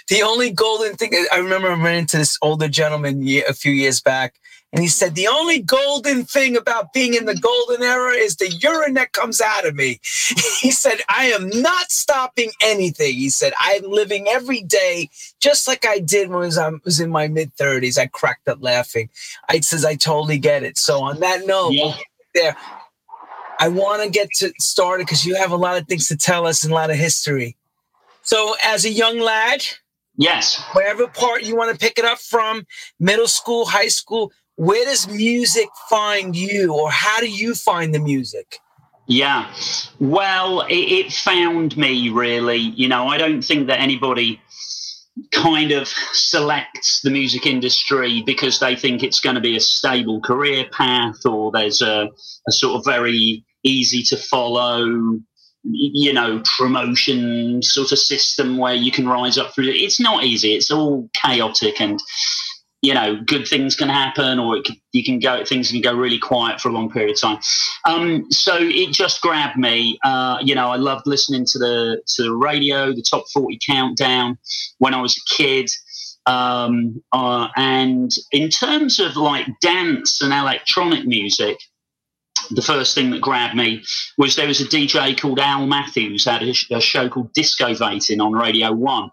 The 0.10 0.24
only 0.24 0.52
golden 0.52 0.96
thing 0.96 1.14
I 1.32 1.38
remember 1.38 1.70
I 1.70 1.76
running 1.76 2.00
into 2.00 2.18
this 2.18 2.38
older 2.42 2.68
gentleman 2.68 3.22
a 3.48 3.54
few 3.54 3.72
years 3.72 4.02
back, 4.02 4.36
and 4.72 4.82
he 4.82 4.88
said, 4.88 5.16
The 5.16 5.28
only 5.28 5.60
golden 5.60 6.26
thing 6.26 6.56
about 6.56 6.94
being 6.94 7.16
in 7.16 7.26
the 7.26 7.36
golden 7.36 7.82
era 7.82 8.14
is 8.14 8.36
the 8.36 8.50
urine 8.50 8.94
that 8.96 9.14
comes 9.14 9.42
out 9.42 9.66
of 9.66 9.76
me. 9.76 10.00
he 10.62 10.72
said, 10.72 11.00
I 11.10 11.26
am 11.26 11.50
not 11.50 11.92
stopping 11.92 12.52
anything. 12.62 13.14
He 13.16 13.30
said, 13.30 13.54
I'm 13.60 13.84
living 13.84 14.28
every 14.28 14.62
day 14.62 15.10
just 15.40 15.68
like 15.68 15.86
I 15.86 16.00
did 16.00 16.30
when 16.30 16.38
I 16.38 16.46
was, 16.46 16.58
um, 16.58 16.82
was 16.86 17.00
in 17.00 17.10
my 17.10 17.28
mid 17.28 17.56
30s. 17.56 17.98
I 17.98 18.08
cracked 18.08 18.48
up 18.48 18.60
laughing. 18.62 19.10
I 19.50 19.60
says, 19.62 19.86
I 19.86 19.96
totally 19.96 20.38
get 20.38 20.64
it. 20.64 20.78
So, 20.78 21.04
on 21.04 21.20
that 21.22 21.48
note, 21.48 21.74
yeah. 21.74 21.96
there, 22.36 22.56
I 23.60 23.70
want 23.70 24.04
to 24.04 24.10
get 24.10 24.30
to 24.36 24.54
started 24.60 25.08
because 25.08 25.26
you 25.26 25.36
have 25.36 25.52
a 25.52 25.58
lot 25.58 25.78
of 25.78 25.88
things 25.88 26.08
to 26.10 26.18
tell 26.18 26.46
us 26.46 26.64
and 26.64 26.72
a 26.72 26.76
lot 26.76 26.92
of 26.92 26.96
history. 26.96 27.56
So, 28.22 28.56
as 28.64 28.86
a 28.86 28.92
young 28.92 29.20
lad, 29.20 29.66
Yes. 30.20 30.62
Wherever 30.74 31.08
part 31.08 31.44
you 31.44 31.56
want 31.56 31.72
to 31.72 31.80
pick 31.80 31.98
it 31.98 32.04
up 32.04 32.20
from, 32.20 32.68
middle 33.00 33.30
school, 33.30 33.66
high 33.66 33.88
school, 33.88 34.34
where 34.58 34.84
does 34.84 35.08
music 35.08 35.70
find 35.90 36.36
you 36.36 36.74
or 36.74 36.92
how 36.92 37.22
do 37.22 37.30
you 37.30 37.56
find 37.56 37.96
the 37.96 38.00
music? 38.00 38.60
Yeah, 39.08 39.52
well, 40.00 40.62
it, 40.68 40.76
it, 40.76 41.14
found 41.14 41.78
me 41.78 42.10
really. 42.10 42.58
You 42.58 42.90
know, 42.90 43.08
I 43.08 43.18
don't 43.18 43.42
think 43.42 43.68
that 43.68 43.80
anybody 43.80 44.42
kind 45.32 45.72
of 45.72 45.88
selects 45.88 47.00
the 47.02 47.10
music 47.10 47.46
industry 47.46 48.22
because 48.26 48.60
they 48.60 48.76
think 48.76 49.02
it's 49.02 49.22
going 49.22 49.36
to 49.36 49.42
be 49.42 49.56
a 49.56 49.62
stable 49.62 50.20
career 50.20 50.66
path 50.72 51.26
or 51.26 51.50
there's 51.52 51.82
a, 51.82 52.10
a 52.48 52.52
sort 52.52 52.76
of 52.76 52.86
very 52.86 53.46
easy 53.64 54.04
to 54.04 54.18
follow 54.18 55.20
you 55.64 56.14
know 56.14 56.42
promotion 56.58 57.62
sort 57.62 57.92
of 57.92 58.00
system 58.00 58.58
where 58.58 58.74
you 58.74 58.92
can 58.92 59.08
rise 59.08 59.38
up 59.38 59.54
through 59.54 59.66
it 59.66 59.76
it's 59.76 60.00
not 60.00 60.24
easy 60.24 60.56
it's 60.56 60.72
all 60.72 61.10
chaotic 61.22 61.82
and 61.82 62.00
you 62.82 62.94
know, 62.94 63.20
good 63.26 63.46
things 63.48 63.76
can 63.76 63.90
happen, 63.90 64.40
or 64.40 64.62
can, 64.62 64.76
you 64.94 65.04
can 65.04 65.20
go, 65.20 65.44
things 65.44 65.72
can 65.72 65.82
go 65.82 65.94
really 65.94 66.20
quiet 66.20 66.62
for 66.62 66.70
a 66.70 66.72
long 66.72 66.90
period 66.90 67.12
of 67.12 67.20
time. 67.20 67.40
Um, 67.86 68.32
so 68.32 68.56
it 68.58 68.94
just 68.94 69.22
grabbed 69.22 69.58
me. 69.58 70.00
Uh, 70.04 70.38
you 70.42 70.56
know, 70.56 70.70
I 70.70 70.78
loved 70.78 71.06
listening 71.06 71.46
to 71.48 71.60
the 71.60 72.02
to 72.16 72.24
the 72.24 72.34
radio, 72.34 72.94
the 72.94 73.04
top 73.10 73.26
forty 73.34 73.60
countdown 73.66 74.38
when 74.78 74.94
I 74.94 75.02
was 75.02 75.18
a 75.18 75.36
kid. 75.36 75.70
Um, 76.26 77.02
uh, 77.12 77.48
and 77.56 78.12
in 78.32 78.50
terms 78.50 79.00
of 79.00 79.18
like 79.18 79.48
dance 79.62 80.22
and 80.22 80.32
electronic 80.32 81.06
music, 81.06 81.58
the 82.52 82.62
first 82.62 82.94
thing 82.96 83.10
that 83.12 83.22
grabbed 83.22 83.56
me 83.56 83.84
was 84.18 84.36
there 84.36 84.48
was 84.48 84.60
a 84.62 84.66
DJ 84.66 85.20
called 85.20 85.40
Al 85.40 85.68
Matthews 85.68 86.26
had 86.26 86.44
a, 86.44 86.54
a 86.72 86.82
show 86.82 87.10
called 87.10 87.34
Discovating 87.34 88.22
on 88.22 88.34
Radio 88.34 88.72
One, 88.72 89.10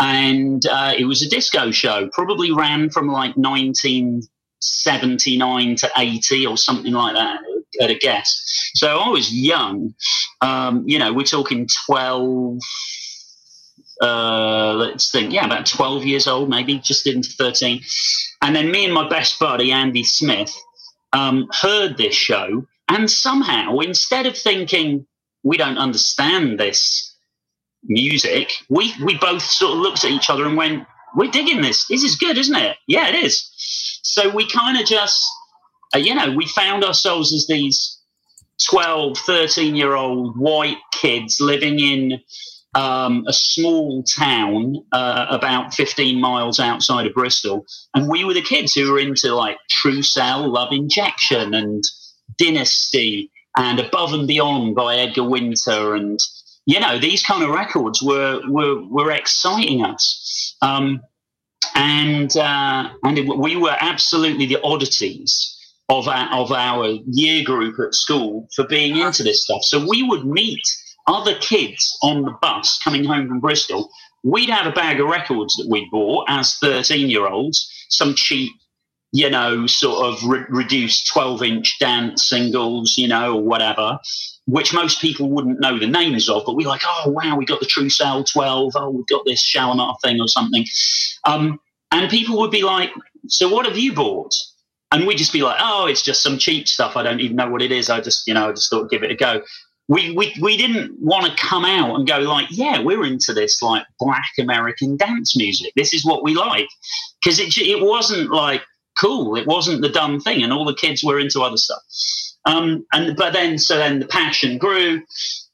and 0.00 0.64
uh, 0.66 0.94
it 0.96 1.04
was 1.04 1.22
a 1.22 1.28
disco 1.28 1.70
show. 1.70 2.08
Probably 2.12 2.50
ran 2.52 2.90
from 2.90 3.08
like 3.08 3.36
1979 3.36 5.76
to 5.76 5.90
80 5.96 6.46
or 6.46 6.56
something 6.56 6.92
like 6.92 7.14
that 7.14 7.40
at 7.80 7.90
a 7.90 7.94
guess. 7.94 8.70
So 8.74 8.98
I 8.98 9.08
was 9.08 9.32
young. 9.32 9.94
Um, 10.40 10.84
you 10.86 10.98
know, 10.98 11.12
we're 11.12 11.24
talking 11.24 11.68
12. 11.86 12.58
uh, 14.00 14.72
let's 14.74 15.10
think, 15.10 15.32
yeah, 15.32 15.44
about 15.44 15.66
12 15.66 16.04
years 16.04 16.26
old, 16.26 16.48
maybe 16.48 16.78
just 16.78 17.06
into 17.06 17.30
13. 17.30 17.82
And 18.42 18.54
then 18.54 18.70
me 18.70 18.84
and 18.84 18.94
my 18.94 19.08
best 19.08 19.38
buddy, 19.40 19.72
Andy 19.72 20.04
Smith, 20.04 20.54
um, 21.12 21.48
heard 21.52 21.96
this 21.96 22.14
show. 22.14 22.66
And 22.88 23.10
somehow, 23.10 23.78
instead 23.78 24.26
of 24.26 24.36
thinking, 24.36 25.06
we 25.42 25.56
don't 25.56 25.78
understand 25.78 26.58
this 26.58 27.14
music, 27.84 28.52
we, 28.68 28.94
we 29.04 29.16
both 29.18 29.42
sort 29.42 29.74
of 29.74 29.78
looked 29.78 30.04
at 30.04 30.10
each 30.10 30.30
other 30.30 30.46
and 30.46 30.56
went, 30.56 30.86
we're 31.14 31.30
digging 31.30 31.60
this. 31.60 31.86
This 31.86 32.02
is 32.02 32.16
good, 32.16 32.38
isn't 32.38 32.56
it? 32.56 32.76
Yeah, 32.86 33.08
it 33.08 33.14
is. 33.14 33.50
So 34.02 34.30
we 34.30 34.48
kind 34.48 34.78
of 34.78 34.86
just, 34.86 35.24
uh, 35.94 35.98
you 35.98 36.14
know, 36.14 36.34
we 36.34 36.46
found 36.46 36.84
ourselves 36.84 37.32
as 37.32 37.46
these 37.46 37.98
12, 38.68 39.18
13 39.18 39.76
year 39.76 39.94
old 39.94 40.36
white 40.38 40.78
kids 40.92 41.40
living 41.40 41.78
in 41.78 42.20
um, 42.74 43.24
a 43.26 43.32
small 43.32 44.02
town 44.02 44.76
uh, 44.92 45.26
about 45.30 45.74
15 45.74 46.20
miles 46.20 46.60
outside 46.60 47.06
of 47.06 47.14
Bristol. 47.14 47.64
And 47.94 48.08
we 48.08 48.24
were 48.24 48.34
the 48.34 48.42
kids 48.42 48.74
who 48.74 48.92
were 48.92 48.98
into 48.98 49.34
like 49.34 49.56
Trussel, 49.70 50.52
Love 50.52 50.72
Injection, 50.72 51.54
and 51.54 51.82
Dynasty, 52.38 53.30
and 53.56 53.80
Above 53.80 54.12
and 54.12 54.28
Beyond 54.28 54.74
by 54.74 54.96
Edgar 54.96 55.28
Winter. 55.28 55.94
And, 55.94 56.18
you 56.66 56.78
know, 56.78 56.98
these 56.98 57.22
kind 57.22 57.42
of 57.42 57.50
records 57.50 58.02
were, 58.02 58.40
were, 58.48 58.82
were 58.86 59.10
exciting 59.10 59.82
us. 59.82 60.56
Um, 60.60 61.00
and 61.74 62.36
uh, 62.36 62.90
and 63.04 63.18
it, 63.18 63.26
we 63.26 63.56
were 63.56 63.76
absolutely 63.80 64.46
the 64.46 64.60
oddities 64.62 65.54
of 65.88 66.08
our, 66.08 66.28
of 66.32 66.52
our 66.52 66.98
year 67.06 67.44
group 67.44 67.78
at 67.80 67.94
school 67.94 68.48
for 68.54 68.66
being 68.66 68.96
into 68.96 69.22
this 69.22 69.44
stuff. 69.44 69.62
So 69.62 69.86
we 69.86 70.02
would 70.02 70.26
meet 70.26 70.62
other 71.08 71.34
kids 71.36 71.98
on 72.02 72.22
the 72.22 72.36
bus 72.40 72.78
coming 72.84 73.02
home 73.02 73.26
from 73.26 73.40
Bristol, 73.40 73.90
we'd 74.22 74.50
have 74.50 74.66
a 74.66 74.72
bag 74.72 75.00
of 75.00 75.08
records 75.08 75.56
that 75.56 75.66
we'd 75.68 75.90
bought 75.90 76.26
as 76.28 76.56
13 76.56 77.08
year 77.08 77.26
olds, 77.26 77.68
some 77.88 78.14
cheap, 78.14 78.52
you 79.10 79.30
know, 79.30 79.66
sort 79.66 80.06
of 80.06 80.22
re- 80.28 80.44
reduced 80.50 81.08
12 81.08 81.42
inch 81.42 81.78
dance 81.80 82.28
singles, 82.28 82.98
you 82.98 83.08
know, 83.08 83.36
or 83.36 83.42
whatever, 83.42 83.98
which 84.46 84.74
most 84.74 85.00
people 85.00 85.30
wouldn't 85.30 85.60
know 85.60 85.78
the 85.78 85.86
names 85.86 86.28
of. 86.28 86.42
But 86.44 86.56
we're 86.56 86.68
like, 86.68 86.82
oh, 86.84 87.10
wow, 87.10 87.36
we 87.36 87.46
got 87.46 87.60
the 87.60 87.66
Trussel 87.66 88.30
12. 88.30 88.72
Oh, 88.76 88.90
we've 88.90 89.06
got 89.06 89.24
this 89.24 89.42
Shalamar 89.42 89.96
thing 90.02 90.20
or 90.20 90.28
something. 90.28 90.66
Um, 91.24 91.58
and 91.90 92.10
people 92.10 92.38
would 92.38 92.50
be 92.50 92.62
like, 92.62 92.90
so 93.28 93.48
what 93.48 93.66
have 93.66 93.78
you 93.78 93.94
bought? 93.94 94.34
And 94.92 95.06
we'd 95.06 95.18
just 95.18 95.32
be 95.32 95.42
like, 95.42 95.58
oh, 95.60 95.86
it's 95.86 96.02
just 96.02 96.22
some 96.22 96.38
cheap 96.38 96.66
stuff. 96.66 96.96
I 96.96 97.02
don't 97.02 97.20
even 97.20 97.36
know 97.36 97.48
what 97.48 97.62
it 97.62 97.72
is. 97.72 97.90
I 97.90 98.00
just, 98.00 98.26
you 98.26 98.34
know, 98.34 98.48
I 98.48 98.52
just 98.52 98.70
thought 98.70 98.90
give 98.90 99.02
it 99.02 99.10
a 99.10 99.14
go 99.14 99.42
we, 99.88 100.14
we, 100.14 100.34
we 100.40 100.56
didn't 100.56 100.94
want 101.00 101.24
to 101.26 101.44
come 101.44 101.64
out 101.64 101.94
and 101.94 102.06
go 102.06 102.18
like, 102.18 102.46
yeah, 102.50 102.80
we're 102.80 103.06
into 103.06 103.32
this 103.32 103.62
like 103.62 103.86
black 103.98 104.30
American 104.38 104.98
dance 104.98 105.36
music. 105.36 105.72
This 105.76 105.94
is 105.94 106.04
what 106.04 106.22
we 106.22 106.34
like. 106.34 106.68
Because 107.22 107.40
it, 107.40 107.56
it 107.56 107.82
wasn't 107.82 108.30
like 108.30 108.62
cool. 108.98 109.34
It 109.34 109.46
wasn't 109.46 109.80
the 109.80 109.88
dumb 109.88 110.20
thing. 110.20 110.42
And 110.42 110.52
all 110.52 110.66
the 110.66 110.74
kids 110.74 111.02
were 111.02 111.18
into 111.18 111.40
other 111.40 111.56
stuff. 111.56 111.82
Um, 112.44 112.86
and 112.92 113.16
but 113.16 113.32
then, 113.32 113.56
so 113.58 113.78
then 113.78 114.00
the 114.00 114.06
passion 114.06 114.58
grew. 114.58 115.02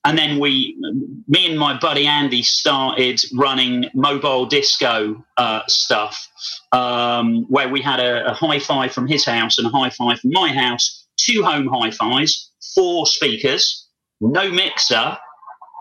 And 0.04 0.18
then 0.18 0.38
we, 0.40 0.76
me 1.28 1.46
and 1.48 1.58
my 1.58 1.78
buddy 1.78 2.06
Andy 2.06 2.42
started 2.42 3.22
running 3.34 3.86
mobile 3.94 4.46
disco 4.46 5.24
uh, 5.36 5.62
stuff 5.68 6.28
um, 6.72 7.44
where 7.48 7.68
we 7.68 7.80
had 7.80 8.00
a, 8.00 8.32
a 8.32 8.34
hi 8.34 8.58
fi 8.58 8.88
from 8.88 9.06
his 9.06 9.24
house 9.24 9.58
and 9.58 9.66
a 9.66 9.70
hi 9.70 9.90
fi 9.90 10.16
from 10.16 10.30
my 10.32 10.52
house, 10.52 11.06
two 11.16 11.42
home 11.42 11.68
hi 11.72 11.90
fis, 11.90 12.50
four 12.74 13.06
speakers 13.06 13.83
no 14.20 14.50
mixer, 14.50 15.16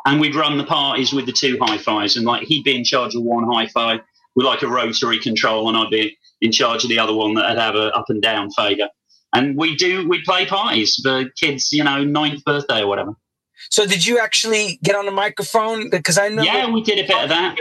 and 0.06 0.20
we'd 0.20 0.36
run 0.36 0.58
the 0.58 0.66
parties 0.66 1.14
with 1.14 1.26
the 1.26 1.32
two 1.32 1.58
hi-fis, 1.62 2.16
and 2.18 2.26
like 2.26 2.44
he'd 2.44 2.64
be 2.64 2.76
in 2.76 2.84
charge 2.84 3.16
of 3.16 3.24
one 3.24 3.46
hi-fi 3.52 4.00
with 4.36 4.46
like 4.46 4.62
a 4.62 4.68
rotary 4.68 5.20
control, 5.20 5.68
and 5.70 5.78
I'd 5.78 5.90
be 5.90 6.18
in 6.42 6.52
charge 6.52 6.84
of 6.84 6.90
the 6.90 7.00
other 7.00 7.14
one 7.14 7.36
that'd 7.36 7.58
have 7.58 7.76
a 7.76 7.92
up 7.96 8.06
and 8.10 8.22
down 8.22 8.52
fader. 8.52 8.90
And 9.34 9.58
we 9.58 9.76
do 9.76 10.08
we 10.08 10.22
play 10.24 10.46
parties 10.46 11.00
for 11.02 11.26
kids, 11.40 11.72
you 11.72 11.84
know, 11.84 12.04
ninth 12.04 12.44
birthday 12.44 12.82
or 12.82 12.88
whatever. 12.88 13.14
So 13.70 13.86
did 13.86 14.06
you 14.06 14.20
actually 14.20 14.80
get 14.84 14.96
on 14.96 15.06
the 15.06 15.12
microphone? 15.12 15.90
Because 15.90 16.18
I 16.18 16.30
know 16.30 16.44
yeah, 16.44 16.70
we 16.70 16.82
did 16.82 17.04
a 17.04 17.08
bit 17.08 17.24
of 17.24 17.30
that. 17.30 17.58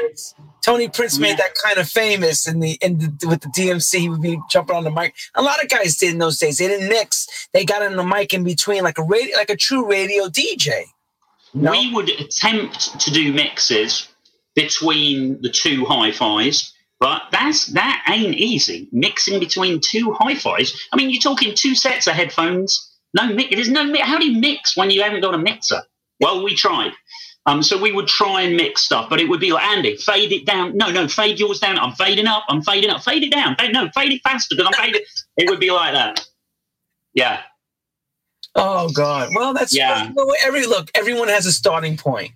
Tony 0.63 0.89
Prince 0.89 1.19
made 1.19 1.39
that 1.39 1.55
kind 1.63 1.79
of 1.79 1.89
famous 1.89 2.47
in 2.47 2.61
the 2.61 2.79
in 2.81 2.99
the, 2.99 3.27
with 3.29 3.41
the 3.41 3.49
DMC. 3.49 3.99
He 3.99 4.09
would 4.09 4.23
be 4.23 4.39
jumping 4.49 4.77
on 4.77 4.85
the 4.85 4.91
mic. 4.91 5.15
A 5.35 5.43
lot 5.43 5.63
of 5.63 5.69
guys 5.69 5.97
did 5.97 6.13
in 6.13 6.19
those 6.19 6.39
days. 6.39 6.59
They 6.59 6.69
didn't 6.69 6.89
mix. 6.89 7.49
They 7.53 7.65
got 7.65 7.83
on 7.83 7.97
the 7.97 8.05
mic 8.05 8.33
in 8.33 8.45
between, 8.45 8.85
like 8.85 8.99
a 8.99 9.03
radio, 9.03 9.37
like 9.37 9.51
a 9.51 9.57
true 9.57 9.89
radio 9.89 10.29
DJ. 10.29 10.85
No? 11.55 11.73
We 11.73 11.93
would 11.93 12.09
attempt 12.09 12.99
to 13.01 13.11
do 13.11 13.33
mixes 13.33 14.09
between 14.55 15.41
the 15.43 15.51
two 15.51 15.85
hi-fis, 15.85 16.73
but 17.01 17.23
that's 17.31 17.67
that 17.67 18.05
ain't 18.09 18.37
easy. 18.37 18.89
Mixing 18.93 19.41
between 19.41 19.81
two 19.81 20.13
hi-fis. 20.13 20.89
I 20.93 20.97
mean, 20.97 21.11
you're 21.11 21.21
talking 21.21 21.55
two 21.55 21.75
sets 21.75 22.07
of 22.07 22.15
headphones. 22.15 22.92
No 23.15 23.33
mix. 23.33 23.55
There's 23.55 23.69
no. 23.69 23.93
How 24.03 24.19
do 24.19 24.27
you 24.27 24.39
mix 24.41 24.77
when 24.77 24.91
you 24.91 25.03
haven't 25.03 25.21
got 25.21 25.35
a 25.35 25.39
mixer? 25.39 25.83
Well, 26.21 26.43
we 26.45 26.55
tried. 26.55 26.93
Um, 27.45 27.63
so 27.63 27.77
we 27.77 27.91
would 27.91 28.07
try 28.07 28.43
and 28.43 28.57
mix 28.57 28.83
stuff, 28.83 29.11
but 29.11 29.21
it 29.21 29.29
would 29.29 29.41
be 29.41 29.53
like, 29.53 29.65
Andy, 29.65 29.97
fade 29.97 30.31
it 30.31 30.47
down. 30.47 30.77
No, 30.77 30.93
no, 30.93 31.09
fade 31.09 31.41
yours 31.41 31.59
down. 31.59 31.77
I'm 31.77 31.93
fading 31.93 32.27
up. 32.27 32.45
I'm 32.49 32.63
fading 32.63 32.89
up. 32.89 33.03
Fade 33.03 33.25
it 33.25 33.33
down. 33.33 33.57
No, 33.73 33.91
fade 33.93 34.13
it 34.13 34.21
faster 34.23 34.55
because 34.55 34.73
I'm 34.73 34.85
fading. 34.85 35.03
it 35.37 35.51
would 35.51 35.59
be 35.59 35.73
like 35.73 35.93
that. 35.93 36.25
Yeah. 37.15 37.41
Oh 38.55 38.91
God. 38.91 39.31
Well, 39.35 39.55
that's 39.55 39.75
yeah. 39.75 40.13
every 40.45 40.67
look. 40.67 40.91
Everyone 40.95 41.29
has 41.29 41.47
a 41.47 41.53
starting 41.53 41.97
point. 41.97 42.33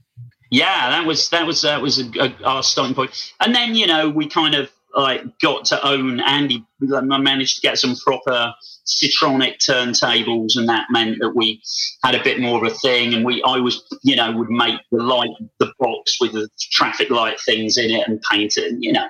Yeah, 0.51 0.91
that 0.91 1.07
was 1.07 1.29
that 1.31 1.47
was 1.47 1.63
that 1.63 1.83
was 1.83 2.01
a, 2.01 2.11
a, 2.21 2.45
our 2.45 2.63
starting 2.63 2.95
point, 2.95 3.11
and 3.41 3.55
then 3.55 3.75
you 3.75 3.87
know 3.87 4.09
we 4.09 4.29
kind 4.29 4.55
of 4.55 4.71
like 4.95 5.39
got 5.41 5.67
to 5.67 5.87
own 5.87 6.21
Andy. 6.21 6.65
I 6.95 7.01
managed 7.01 7.57
to 7.57 7.63
get 7.63 7.79
some 7.79 7.97
proper 7.97 8.55
Citronic 8.87 9.59
turntables, 9.59 10.57
and 10.57 10.69
that 10.69 10.87
meant 10.91 11.19
that 11.21 11.35
we 11.35 11.61
had 12.05 12.15
a 12.15 12.23
bit 12.23 12.41
more 12.41 12.65
of 12.65 12.73
a 12.73 12.75
thing. 12.75 13.15
And 13.15 13.25
we, 13.25 13.43
I 13.43 13.59
was, 13.59 13.83
you 14.03 14.17
know, 14.17 14.31
would 14.33 14.51
make 14.51 14.81
the 14.93 15.03
light, 15.03 15.31
the 15.59 15.73
box 15.79 16.19
with 16.21 16.33
the 16.33 16.49
traffic 16.73 17.11
light 17.11 17.41
things 17.41 17.77
in 17.77 17.91
it 17.91 18.07
and 18.07 18.21
paint 18.31 18.57
it, 18.57 18.75
you 18.79 18.93
know. 18.93 19.09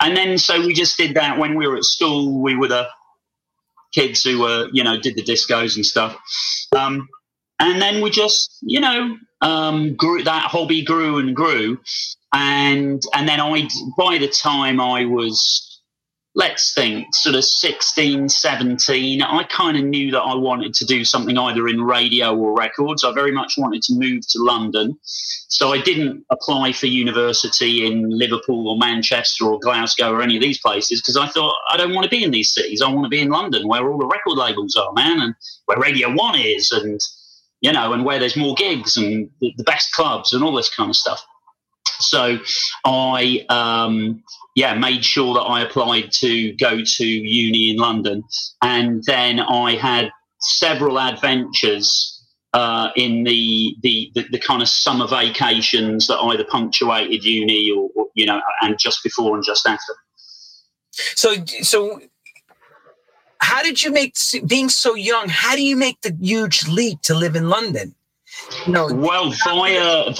And 0.00 0.16
then 0.16 0.38
so 0.38 0.60
we 0.66 0.72
just 0.72 0.96
did 0.96 1.14
that 1.14 1.38
when 1.38 1.54
we 1.54 1.66
were 1.66 1.76
at 1.76 1.84
school. 1.84 2.40
We 2.42 2.56
were 2.56 2.68
the 2.68 2.88
kids 3.94 4.22
who 4.22 4.40
were, 4.40 4.68
you 4.72 4.84
know, 4.84 4.98
did 4.98 5.16
the 5.16 5.22
discos 5.22 5.76
and 5.76 5.84
stuff. 5.84 6.16
Um, 6.74 7.08
and 7.58 7.80
then 7.82 8.00
we 8.02 8.10
just, 8.10 8.56
you 8.62 8.80
know, 8.80 9.16
um, 9.42 9.94
grew 9.96 10.22
that 10.22 10.44
hobby 10.44 10.82
grew 10.82 11.18
and 11.18 11.34
grew, 11.34 11.78
and 12.32 13.02
and 13.14 13.28
then 13.28 13.40
I, 13.40 13.68
by 13.96 14.18
the 14.18 14.28
time 14.28 14.80
I 14.80 15.04
was 15.04 15.69
let's 16.36 16.72
think 16.74 17.12
sort 17.14 17.34
of 17.34 17.44
16 17.44 18.28
17 18.28 19.22
i 19.22 19.42
kind 19.44 19.76
of 19.76 19.84
knew 19.84 20.12
that 20.12 20.20
i 20.20 20.34
wanted 20.34 20.72
to 20.72 20.84
do 20.84 21.04
something 21.04 21.36
either 21.36 21.66
in 21.66 21.80
radio 21.82 22.36
or 22.36 22.56
records. 22.56 23.02
I 23.02 23.12
very 23.12 23.32
much 23.32 23.54
wanted 23.58 23.82
to 23.82 23.94
move 23.94 24.22
to 24.28 24.42
london. 24.42 24.96
So 25.02 25.72
i 25.72 25.80
didn't 25.80 26.24
apply 26.30 26.72
for 26.72 26.86
university 26.86 27.84
in 27.86 28.08
liverpool 28.08 28.68
or 28.68 28.78
manchester 28.78 29.46
or 29.46 29.58
glasgow 29.58 30.12
or 30.12 30.22
any 30.22 30.36
of 30.36 30.42
these 30.42 30.60
places 30.60 31.00
because 31.00 31.16
i 31.16 31.26
thought 31.26 31.54
i 31.70 31.76
don't 31.76 31.94
want 31.94 32.04
to 32.04 32.10
be 32.10 32.22
in 32.22 32.30
these 32.30 32.52
cities. 32.54 32.80
I 32.80 32.90
want 32.90 33.04
to 33.04 33.10
be 33.10 33.20
in 33.20 33.30
london 33.30 33.66
where 33.66 33.90
all 33.90 33.98
the 33.98 34.06
record 34.06 34.36
labels 34.36 34.76
are 34.76 34.92
man 34.92 35.20
and 35.20 35.34
where 35.66 35.78
radio 35.78 36.12
one 36.14 36.38
is 36.38 36.70
and 36.70 37.00
you 37.60 37.72
know 37.72 37.92
and 37.92 38.04
where 38.04 38.18
there's 38.18 38.36
more 38.36 38.54
gigs 38.54 38.96
and 38.96 39.30
the, 39.40 39.52
best 39.64 39.92
clubs 39.92 40.32
and 40.32 40.42
all 40.42 40.54
this 40.54 40.74
kind 40.74 40.90
of 40.90 40.96
stuff. 40.96 41.24
So 41.98 42.38
I, 42.84 43.44
um, 43.48 44.22
yeah, 44.54 44.74
made 44.74 45.04
sure 45.04 45.34
that 45.34 45.40
I 45.42 45.62
applied 45.62 46.12
to 46.12 46.52
go 46.56 46.80
to 46.84 47.06
uni 47.06 47.70
in 47.70 47.76
London. 47.76 48.24
And 48.62 49.02
then 49.04 49.40
I 49.40 49.76
had 49.76 50.10
several 50.40 50.98
adventures 50.98 52.16
uh, 52.52 52.90
in 52.96 53.22
the, 53.24 53.76
the, 53.82 54.10
the, 54.14 54.26
the, 54.32 54.38
kind 54.38 54.60
of 54.60 54.68
summer 54.68 55.06
vacations 55.06 56.08
that 56.08 56.18
either 56.18 56.44
punctuated 56.44 57.22
uni 57.22 57.70
or, 57.70 57.90
or, 57.94 58.06
you 58.14 58.26
know, 58.26 58.40
and 58.62 58.76
just 58.76 59.04
before 59.04 59.36
and 59.36 59.44
just 59.44 59.66
after. 59.68 59.94
So, 60.90 61.36
so 61.62 62.00
how 63.40 63.62
did 63.62 63.82
you 63.82 63.92
make 63.92 64.16
being 64.46 64.68
so 64.68 64.94
young? 64.94 65.28
How 65.28 65.54
do 65.54 65.62
you 65.62 65.76
make 65.76 66.00
the 66.00 66.16
huge 66.20 66.66
leap 66.66 67.02
to 67.02 67.14
live 67.14 67.36
in 67.36 67.48
London? 67.48 67.94
No. 68.66 68.92
Well, 68.92 69.32
via 69.44 70.12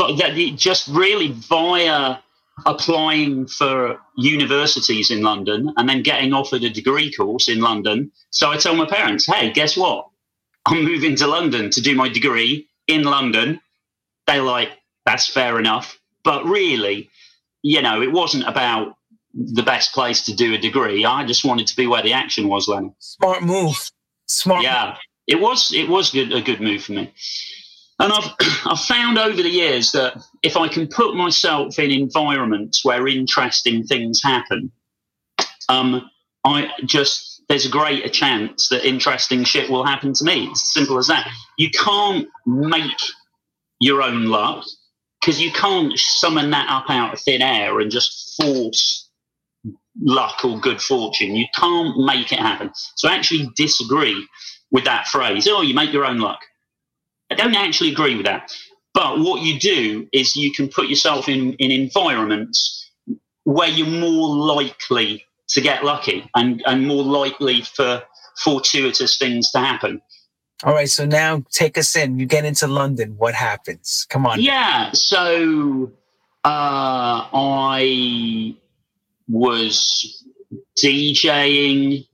just 0.56 0.88
really 0.88 1.32
via 1.32 2.18
applying 2.66 3.46
for 3.46 3.98
universities 4.16 5.10
in 5.10 5.22
London 5.22 5.72
and 5.76 5.88
then 5.88 6.02
getting 6.02 6.32
offered 6.32 6.62
a 6.64 6.70
degree 6.70 7.12
course 7.12 7.48
in 7.48 7.60
London. 7.60 8.10
So 8.30 8.50
I 8.50 8.56
tell 8.56 8.74
my 8.74 8.86
parents, 8.86 9.26
"Hey, 9.26 9.50
guess 9.50 9.76
what? 9.76 10.08
I'm 10.66 10.84
moving 10.84 11.16
to 11.16 11.26
London 11.26 11.70
to 11.70 11.80
do 11.80 11.94
my 11.94 12.08
degree 12.08 12.68
in 12.86 13.04
London." 13.04 13.60
They're 14.26 14.42
like, 14.42 14.70
"That's 15.06 15.26
fair 15.26 15.58
enough," 15.58 15.98
but 16.24 16.44
really, 16.44 17.10
you 17.62 17.82
know, 17.82 18.02
it 18.02 18.12
wasn't 18.12 18.46
about 18.46 18.96
the 19.34 19.62
best 19.62 19.92
place 19.92 20.22
to 20.24 20.34
do 20.34 20.54
a 20.54 20.58
degree. 20.58 21.04
I 21.04 21.24
just 21.24 21.44
wanted 21.44 21.66
to 21.68 21.76
be 21.76 21.86
where 21.86 22.02
the 22.02 22.12
action 22.12 22.48
was, 22.48 22.68
Lenny. 22.68 22.92
Smart 22.98 23.42
move. 23.42 23.90
Smart. 24.26 24.62
Yeah, 24.62 24.96
it 25.26 25.40
was. 25.40 25.72
It 25.72 25.88
was 25.88 26.10
good, 26.10 26.32
a 26.32 26.40
good 26.40 26.60
move 26.60 26.84
for 26.84 26.92
me. 26.92 27.12
And 27.98 28.12
I've, 28.12 28.32
I've 28.66 28.80
found 28.80 29.18
over 29.18 29.42
the 29.42 29.48
years 29.48 29.92
that 29.92 30.16
if 30.42 30.56
I 30.56 30.68
can 30.68 30.88
put 30.88 31.14
myself 31.14 31.78
in 31.78 31.90
environments 31.90 32.84
where 32.84 33.06
interesting 33.06 33.84
things 33.84 34.22
happen, 34.22 34.72
um, 35.68 36.10
I 36.44 36.70
just, 36.84 37.42
there's 37.48 37.66
a 37.66 37.70
greater 37.70 38.08
chance 38.08 38.68
that 38.68 38.86
interesting 38.86 39.44
shit 39.44 39.70
will 39.70 39.84
happen 39.84 40.12
to 40.14 40.24
me. 40.24 40.46
It's 40.46 40.72
simple 40.72 40.98
as 40.98 41.08
that. 41.08 41.28
You 41.58 41.70
can't 41.70 42.26
make 42.46 43.00
your 43.78 44.02
own 44.02 44.26
luck 44.26 44.64
because 45.20 45.40
you 45.40 45.52
can't 45.52 45.98
summon 45.98 46.50
that 46.50 46.68
up 46.70 46.88
out 46.88 47.12
of 47.12 47.20
thin 47.20 47.42
air 47.42 47.78
and 47.80 47.90
just 47.90 48.34
force 48.40 49.08
luck 50.00 50.44
or 50.44 50.58
good 50.58 50.80
fortune. 50.80 51.36
You 51.36 51.46
can't 51.54 51.98
make 51.98 52.32
it 52.32 52.38
happen. 52.38 52.70
So 52.96 53.08
I 53.08 53.14
actually 53.14 53.50
disagree 53.56 54.26
with 54.70 54.84
that 54.84 55.08
phrase. 55.08 55.46
Oh, 55.48 55.60
you 55.62 55.74
make 55.74 55.92
your 55.92 56.06
own 56.06 56.18
luck. 56.18 56.40
I 57.30 57.34
don't 57.34 57.54
actually 57.54 57.92
agree 57.92 58.16
with 58.16 58.26
that. 58.26 58.50
But 58.94 59.20
what 59.20 59.42
you 59.42 59.58
do 59.58 60.08
is 60.12 60.36
you 60.36 60.52
can 60.52 60.68
put 60.68 60.88
yourself 60.88 61.28
in, 61.28 61.54
in 61.54 61.70
environments 61.70 62.90
where 63.44 63.68
you're 63.68 63.86
more 63.86 64.28
likely 64.28 65.24
to 65.48 65.60
get 65.60 65.84
lucky 65.84 66.28
and, 66.34 66.62
and 66.66 66.86
more 66.86 67.02
likely 67.02 67.62
for 67.62 68.02
fortuitous 68.42 69.18
things 69.18 69.50
to 69.52 69.58
happen. 69.58 70.00
All 70.62 70.74
right, 70.74 70.88
so 70.88 71.06
now 71.06 71.42
take 71.50 71.78
us 71.78 71.96
in. 71.96 72.18
You 72.18 72.26
get 72.26 72.44
into 72.44 72.66
London. 72.66 73.14
What 73.16 73.34
happens? 73.34 74.06
Come 74.10 74.26
on. 74.26 74.40
Yeah, 74.40 74.92
so 74.92 75.90
uh, 76.44 77.26
I 77.32 78.56
was 79.26 80.24
DJing 80.78 82.06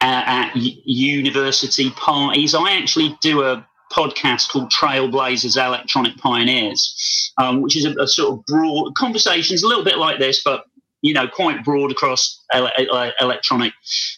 at, 0.00 0.48
at 0.48 0.56
university 0.56 1.90
parties. 1.90 2.54
I 2.54 2.72
actually 2.72 3.16
do 3.20 3.42
a 3.44 3.66
podcast 3.94 4.50
called 4.50 4.70
Trailblazers 4.70 5.56
Electronic 5.56 6.16
Pioneers, 6.18 7.32
um, 7.38 7.62
which 7.62 7.76
is 7.76 7.84
a, 7.84 7.94
a, 8.00 8.06
sort 8.06 8.32
of 8.32 8.46
broad 8.46 8.94
conversations, 8.96 9.62
a 9.62 9.68
little 9.68 9.84
bit 9.84 9.98
like 9.98 10.18
this, 10.18 10.42
but 10.42 10.64
you 11.04 11.12
know, 11.12 11.28
quite 11.28 11.62
broad 11.62 11.92
across 11.92 12.42
ele- 12.50 13.12
electronic 13.20 13.74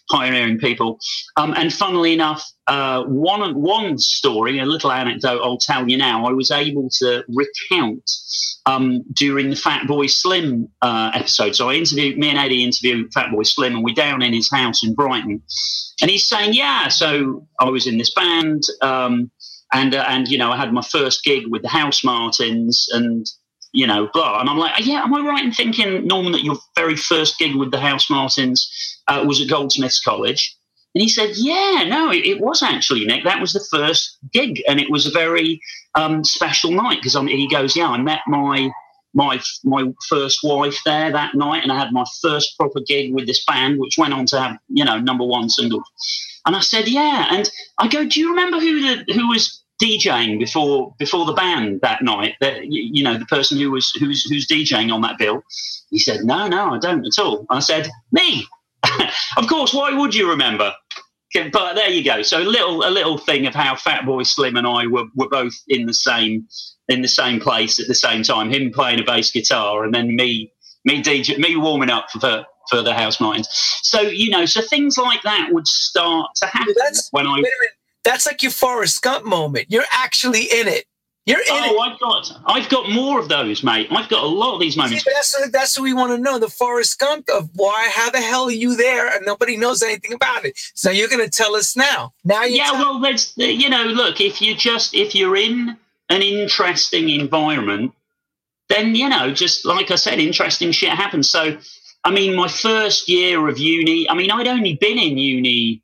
pioneering 0.08 0.56
people. 0.56 1.00
Um, 1.36 1.52
and 1.56 1.72
funnily 1.72 2.12
enough, 2.12 2.48
uh, 2.68 3.02
one 3.02 3.54
one 3.60 3.98
story, 3.98 4.60
a 4.60 4.64
little 4.64 4.92
anecdote 4.92 5.40
I'll 5.42 5.58
tell 5.58 5.88
you 5.88 5.96
now. 5.96 6.26
I 6.26 6.32
was 6.32 6.52
able 6.52 6.88
to 6.98 7.24
recount 7.28 8.08
um, 8.66 9.02
during 9.12 9.50
the 9.50 9.56
Fatboy 9.56 10.08
Slim 10.08 10.68
uh, 10.80 11.10
episode. 11.12 11.56
So 11.56 11.68
I 11.68 11.74
interviewed 11.74 12.18
me 12.18 12.28
and 12.28 12.38
Eddie 12.38 12.62
interviewed 12.62 13.10
Fatboy 13.12 13.44
Slim, 13.44 13.74
and 13.74 13.84
we're 13.84 13.94
down 13.94 14.22
in 14.22 14.32
his 14.32 14.48
house 14.48 14.84
in 14.84 14.94
Brighton, 14.94 15.42
and 16.00 16.10
he's 16.10 16.28
saying, 16.28 16.54
"Yeah, 16.54 16.86
so 16.86 17.48
I 17.58 17.64
was 17.64 17.88
in 17.88 17.98
this 17.98 18.14
band." 18.14 18.62
Um, 18.80 19.30
and 19.72 19.94
uh, 19.94 20.04
and 20.08 20.28
you 20.28 20.38
know 20.38 20.50
I 20.50 20.56
had 20.56 20.72
my 20.72 20.82
first 20.82 21.24
gig 21.24 21.46
with 21.48 21.62
the 21.62 21.68
Housemartins 21.68 22.86
and 22.92 23.26
you 23.76 23.86
know, 23.86 24.08
blah. 24.14 24.40
And 24.40 24.48
I'm 24.48 24.56
like, 24.56 24.86
yeah, 24.86 25.02
am 25.02 25.14
I 25.14 25.20
right 25.20 25.44
in 25.44 25.52
thinking, 25.52 26.06
Norman, 26.06 26.32
that 26.32 26.42
your 26.42 26.56
very 26.74 26.96
first 26.96 27.38
gig 27.38 27.54
with 27.54 27.70
the 27.70 27.76
Housemartins 27.76 28.60
uh, 29.06 29.22
was 29.26 29.40
at 29.40 29.50
Goldsmiths 29.50 30.00
College? 30.00 30.56
And 30.94 31.02
he 31.02 31.10
said, 31.10 31.32
yeah, 31.34 31.84
no, 31.86 32.10
it, 32.10 32.24
it, 32.24 32.40
was 32.40 32.62
actually, 32.62 33.04
Nick. 33.04 33.24
That 33.24 33.38
was 33.38 33.52
the 33.52 33.66
first 33.70 34.16
gig. 34.32 34.62
And 34.66 34.80
it 34.80 34.90
was 34.90 35.06
a 35.06 35.10
very 35.10 35.60
um, 35.94 36.24
special 36.24 36.70
night 36.70 37.02
because 37.02 37.14
he 37.28 37.48
goes, 37.48 37.76
yeah, 37.76 37.88
I 37.88 37.98
met 37.98 38.20
my 38.26 38.70
my 39.12 39.40
my 39.64 39.84
first 40.08 40.40
wife 40.42 40.76
there 40.84 41.10
that 41.10 41.34
night, 41.34 41.62
and 41.62 41.72
I 41.72 41.78
had 41.78 41.92
my 41.92 42.04
first 42.20 42.56
proper 42.58 42.80
gig 42.86 43.14
with 43.14 43.26
this 43.26 43.44
band, 43.46 43.78
which 43.78 43.96
went 43.96 44.12
on 44.12 44.26
to 44.26 44.38
have 44.38 44.58
you 44.68 44.84
know 44.84 44.98
number 44.98 45.24
one 45.24 45.48
singles. 45.48 45.90
And 46.46 46.56
I 46.56 46.60
said, 46.60 46.88
yeah. 46.88 47.26
And 47.30 47.50
I 47.78 47.88
go, 47.88 48.06
do 48.06 48.20
you 48.20 48.30
remember 48.30 48.60
who 48.60 48.80
the 48.80 49.12
who 49.12 49.28
was 49.28 49.62
DJing 49.82 50.38
before 50.38 50.94
before 50.98 51.26
the 51.26 51.32
band 51.32 51.80
that 51.82 52.02
night. 52.02 52.34
That 52.40 52.66
you 52.66 53.02
know 53.02 53.18
the 53.18 53.26
person 53.26 53.58
who 53.58 53.70
was 53.70 53.90
who's 53.92 54.24
who's 54.24 54.46
DJing 54.46 54.92
on 54.92 55.02
that 55.02 55.18
bill. 55.18 55.42
He 55.90 55.98
said, 55.98 56.24
"No, 56.24 56.48
no, 56.48 56.74
I 56.74 56.78
don't 56.78 57.06
at 57.06 57.18
all." 57.18 57.46
I 57.50 57.60
said, 57.60 57.88
"Me." 58.12 58.46
of 59.36 59.46
course. 59.48 59.74
Why 59.74 59.92
would 59.92 60.14
you 60.14 60.28
remember? 60.30 60.72
But 61.52 61.74
there 61.74 61.90
you 61.90 62.02
go. 62.02 62.22
So 62.22 62.40
a 62.40 62.44
little 62.44 62.86
a 62.86 62.90
little 62.90 63.18
thing 63.18 63.46
of 63.46 63.54
how 63.54 63.74
Fatboy 63.74 64.26
Slim 64.26 64.56
and 64.56 64.66
I 64.66 64.86
were, 64.86 65.04
were 65.14 65.28
both 65.28 65.54
in 65.68 65.84
the 65.84 65.92
same 65.92 66.48
in 66.88 67.02
the 67.02 67.08
same 67.08 67.40
place 67.40 67.78
at 67.78 67.88
the 67.88 67.94
same 67.94 68.22
time. 68.22 68.50
Him 68.50 68.72
playing 68.72 69.00
a 69.00 69.04
bass 69.04 69.30
guitar, 69.30 69.84
and 69.84 69.94
then 69.94 70.16
me 70.16 70.50
me 70.86 71.02
DJ 71.02 71.36
me 71.38 71.56
warming 71.56 71.90
up 71.90 72.10
for 72.10 72.46
for 72.68 72.82
the 72.82 72.92
Housemartins. 72.92 73.46
So 73.82 74.00
you 74.00 74.30
know, 74.30 74.44
so 74.46 74.60
things 74.62 74.98
like 74.98 75.22
that 75.22 75.48
would 75.52 75.66
start 75.66 76.34
to 76.36 76.46
happen 76.46 76.74
when 77.10 77.26
I. 77.26 77.42
That's 78.04 78.26
like 78.26 78.42
your 78.42 78.52
Forrest 78.52 79.02
Gump 79.02 79.24
moment. 79.24 79.66
You're 79.68 79.84
actually 79.90 80.44
in 80.44 80.68
it. 80.68 80.84
You're 81.26 81.40
in 81.40 81.44
it. 81.46 81.72
oh, 81.72 81.74
it. 81.74 81.92
I've 81.92 81.98
got, 81.98 82.40
I've 82.46 82.68
got 82.68 82.88
more 82.88 83.18
of 83.18 83.28
those, 83.28 83.64
mate. 83.64 83.88
I've 83.90 84.08
got 84.08 84.22
a 84.22 84.28
lot 84.28 84.54
of 84.54 84.60
these 84.60 84.76
moments. 84.76 85.02
See, 85.02 85.10
that's 85.12 85.50
that's 85.50 85.76
what 85.76 85.82
we 85.82 85.92
want 85.92 86.12
to 86.12 86.18
know. 86.18 86.38
The 86.38 86.48
Forrest 86.48 87.00
Gump 87.00 87.28
of 87.34 87.50
why, 87.54 87.90
how 87.92 88.10
the 88.10 88.20
hell 88.20 88.44
are 88.44 88.52
you 88.52 88.76
there, 88.76 89.08
and 89.08 89.26
nobody 89.26 89.56
knows 89.56 89.82
anything 89.82 90.12
about 90.12 90.44
it. 90.44 90.56
So 90.74 90.88
you're 90.88 91.08
going 91.08 91.24
to 91.24 91.30
tell 91.30 91.56
us 91.56 91.76
now. 91.76 92.12
Now, 92.24 92.44
you 92.44 92.58
yeah. 92.58 92.72
Well, 92.72 93.00
that's 93.00 93.36
you 93.36 93.68
know, 93.68 93.82
look, 93.82 94.20
if 94.20 94.40
you 94.40 94.54
just 94.54 94.94
if 94.94 95.16
you're 95.16 95.36
in 95.36 95.76
an 96.10 96.22
interesting 96.22 97.08
environment, 97.08 97.92
then 98.68 98.94
you 98.94 99.08
know, 99.08 99.32
just 99.32 99.64
like 99.64 99.90
I 99.90 99.96
said, 99.96 100.20
interesting 100.20 100.70
shit 100.70 100.90
happens. 100.90 101.28
So, 101.28 101.58
I 102.06 102.12
mean, 102.12 102.36
my 102.36 102.46
first 102.46 103.08
year 103.08 103.48
of 103.48 103.58
uni, 103.58 104.08
I 104.08 104.14
mean, 104.14 104.30
I'd 104.30 104.46
only 104.46 104.76
been 104.76 104.96
in 104.96 105.18
uni 105.18 105.82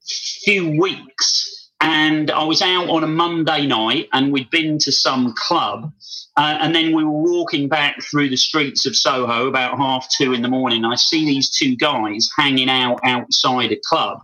a 0.00 0.44
few 0.44 0.80
weeks 0.80 1.72
and 1.80 2.30
I 2.30 2.44
was 2.44 2.62
out 2.62 2.88
on 2.88 3.02
a 3.02 3.08
Monday 3.08 3.66
night 3.66 4.08
and 4.12 4.32
we'd 4.32 4.48
been 4.50 4.78
to 4.78 4.92
some 4.92 5.34
club. 5.36 5.92
Uh, 6.36 6.58
and 6.60 6.72
then 6.72 6.94
we 6.94 7.02
were 7.02 7.10
walking 7.10 7.68
back 7.68 8.00
through 8.00 8.28
the 8.28 8.36
streets 8.36 8.86
of 8.86 8.94
Soho 8.94 9.48
about 9.48 9.76
half 9.76 10.08
two 10.16 10.34
in 10.34 10.42
the 10.42 10.48
morning. 10.48 10.84
I 10.84 10.94
see 10.94 11.24
these 11.24 11.50
two 11.50 11.74
guys 11.74 12.30
hanging 12.38 12.70
out 12.70 13.00
outside 13.02 13.72
a 13.72 13.80
club, 13.84 14.20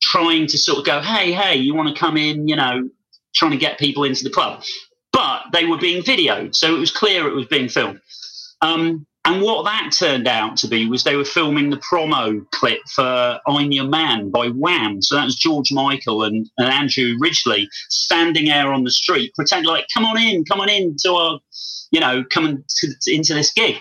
trying 0.00 0.46
to 0.46 0.56
sort 0.56 0.78
of 0.78 0.84
go, 0.84 1.00
hey, 1.00 1.32
hey, 1.32 1.56
you 1.56 1.74
want 1.74 1.92
to 1.92 2.00
come 2.00 2.16
in, 2.16 2.46
you 2.46 2.54
know, 2.54 2.88
trying 3.34 3.50
to 3.50 3.56
get 3.56 3.80
people 3.80 4.04
into 4.04 4.22
the 4.22 4.30
club. 4.30 4.62
But 5.12 5.42
they 5.52 5.64
were 5.64 5.78
being 5.78 6.04
videoed, 6.04 6.54
so 6.54 6.72
it 6.72 6.78
was 6.78 6.92
clear 6.92 7.26
it 7.26 7.34
was 7.34 7.46
being 7.46 7.68
filmed. 7.68 8.00
Um, 8.60 9.08
and 9.28 9.42
what 9.42 9.64
that 9.66 9.92
turned 9.92 10.26
out 10.26 10.56
to 10.56 10.68
be 10.68 10.88
was 10.88 11.04
they 11.04 11.14
were 11.14 11.22
filming 11.22 11.68
the 11.68 11.76
promo 11.76 12.50
clip 12.50 12.80
for 12.94 13.38
I'm 13.46 13.70
Your 13.72 13.84
Man 13.84 14.30
by 14.30 14.48
Wham. 14.48 15.02
So 15.02 15.16
that 15.16 15.26
was 15.26 15.36
George 15.36 15.70
Michael 15.70 16.24
and, 16.24 16.48
and 16.56 16.68
Andrew 16.68 17.14
Ridgeley 17.20 17.68
standing 17.90 18.46
there 18.46 18.72
on 18.72 18.84
the 18.84 18.90
street, 18.90 19.34
pretend 19.34 19.66
like, 19.66 19.84
come 19.92 20.06
on 20.06 20.16
in, 20.16 20.46
come 20.46 20.62
on 20.62 20.70
in 20.70 20.96
to 21.02 21.12
our, 21.12 21.40
you 21.90 22.00
know, 22.00 22.24
come 22.32 22.64
to, 22.66 22.94
into 23.06 23.34
this 23.34 23.52
gig. 23.52 23.76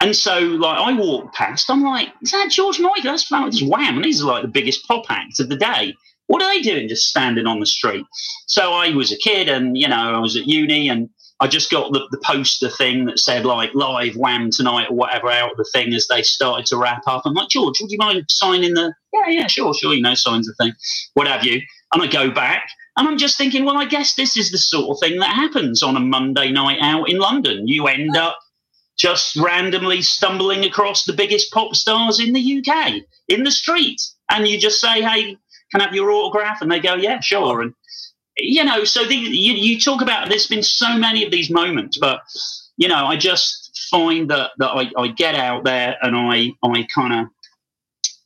And 0.00 0.16
so, 0.16 0.38
like, 0.38 0.78
I 0.78 0.94
walked 0.94 1.34
past, 1.34 1.70
I'm 1.70 1.82
like, 1.82 2.08
is 2.22 2.30
that 2.30 2.48
George 2.50 2.80
Michael? 2.80 3.02
That's, 3.04 3.28
that's 3.28 3.62
Wham. 3.62 3.96
And 3.96 4.04
these 4.06 4.22
are 4.22 4.26
like 4.26 4.42
the 4.42 4.48
biggest 4.48 4.88
pop 4.88 5.04
acts 5.10 5.38
of 5.38 5.50
the 5.50 5.56
day. 5.56 5.92
What 6.28 6.42
are 6.42 6.50
they 6.50 6.62
doing 6.62 6.88
just 6.88 7.10
standing 7.10 7.46
on 7.46 7.60
the 7.60 7.66
street? 7.66 8.06
So 8.46 8.72
I 8.72 8.94
was 8.94 9.12
a 9.12 9.18
kid 9.18 9.50
and, 9.50 9.76
you 9.76 9.86
know, 9.86 10.14
I 10.14 10.18
was 10.18 10.34
at 10.34 10.46
uni 10.46 10.88
and 10.88 11.10
I 11.42 11.48
just 11.48 11.72
got 11.72 11.92
the, 11.92 12.06
the 12.12 12.20
poster 12.24 12.70
thing 12.70 13.06
that 13.06 13.18
said 13.18 13.44
like 13.44 13.74
live 13.74 14.14
wham 14.14 14.52
tonight 14.52 14.90
or 14.90 14.94
whatever 14.94 15.28
out 15.28 15.50
of 15.50 15.56
the 15.56 15.68
thing 15.72 15.92
as 15.92 16.06
they 16.06 16.22
started 16.22 16.66
to 16.66 16.76
wrap 16.76 17.02
up. 17.08 17.22
I'm 17.24 17.34
like, 17.34 17.48
George, 17.48 17.80
would 17.80 17.90
you 17.90 17.98
mind 17.98 18.26
signing 18.28 18.74
the 18.74 18.94
yeah, 19.12 19.26
yeah, 19.26 19.46
sure, 19.48 19.74
sure, 19.74 19.92
you 19.92 20.02
know, 20.02 20.14
signs 20.14 20.46
the 20.46 20.54
thing, 20.54 20.72
what 21.14 21.26
have 21.26 21.44
you. 21.44 21.60
And 21.92 22.00
I 22.00 22.06
go 22.06 22.30
back 22.30 22.68
and 22.96 23.08
I'm 23.08 23.18
just 23.18 23.36
thinking, 23.36 23.64
well, 23.64 23.76
I 23.76 23.86
guess 23.86 24.14
this 24.14 24.36
is 24.36 24.52
the 24.52 24.58
sort 24.58 24.90
of 24.90 25.00
thing 25.00 25.18
that 25.18 25.34
happens 25.34 25.82
on 25.82 25.96
a 25.96 26.00
Monday 26.00 26.52
night 26.52 26.78
out 26.80 27.10
in 27.10 27.18
London. 27.18 27.66
You 27.66 27.88
end 27.88 28.16
up 28.16 28.38
just 28.96 29.34
randomly 29.34 30.00
stumbling 30.00 30.64
across 30.64 31.04
the 31.04 31.12
biggest 31.12 31.52
pop 31.52 31.74
stars 31.74 32.20
in 32.20 32.34
the 32.34 32.62
UK 32.64 33.02
in 33.26 33.42
the 33.42 33.50
street. 33.50 34.00
And 34.30 34.46
you 34.46 34.60
just 34.60 34.80
say, 34.80 35.02
hey, 35.02 35.36
can 35.72 35.80
I 35.80 35.86
have 35.86 35.94
your 35.94 36.12
autograph? 36.12 36.62
And 36.62 36.70
they 36.70 36.78
go, 36.78 36.94
yeah, 36.94 37.18
sure. 37.18 37.62
And 37.62 37.74
you 38.42 38.64
know, 38.64 38.84
so 38.84 39.04
the, 39.04 39.14
you, 39.14 39.54
you 39.54 39.80
talk 39.80 40.02
about 40.02 40.28
there's 40.28 40.46
been 40.46 40.62
so 40.62 40.96
many 40.96 41.24
of 41.24 41.30
these 41.30 41.50
moments, 41.50 41.98
but 41.98 42.20
you 42.76 42.88
know, 42.88 43.06
I 43.06 43.16
just 43.16 43.88
find 43.90 44.28
that 44.30 44.50
that 44.58 44.70
I, 44.70 44.90
I 44.96 45.08
get 45.08 45.34
out 45.34 45.64
there 45.64 45.96
and 46.02 46.16
I 46.16 46.52
I 46.62 46.86
kind 46.94 47.12
of 47.12 47.26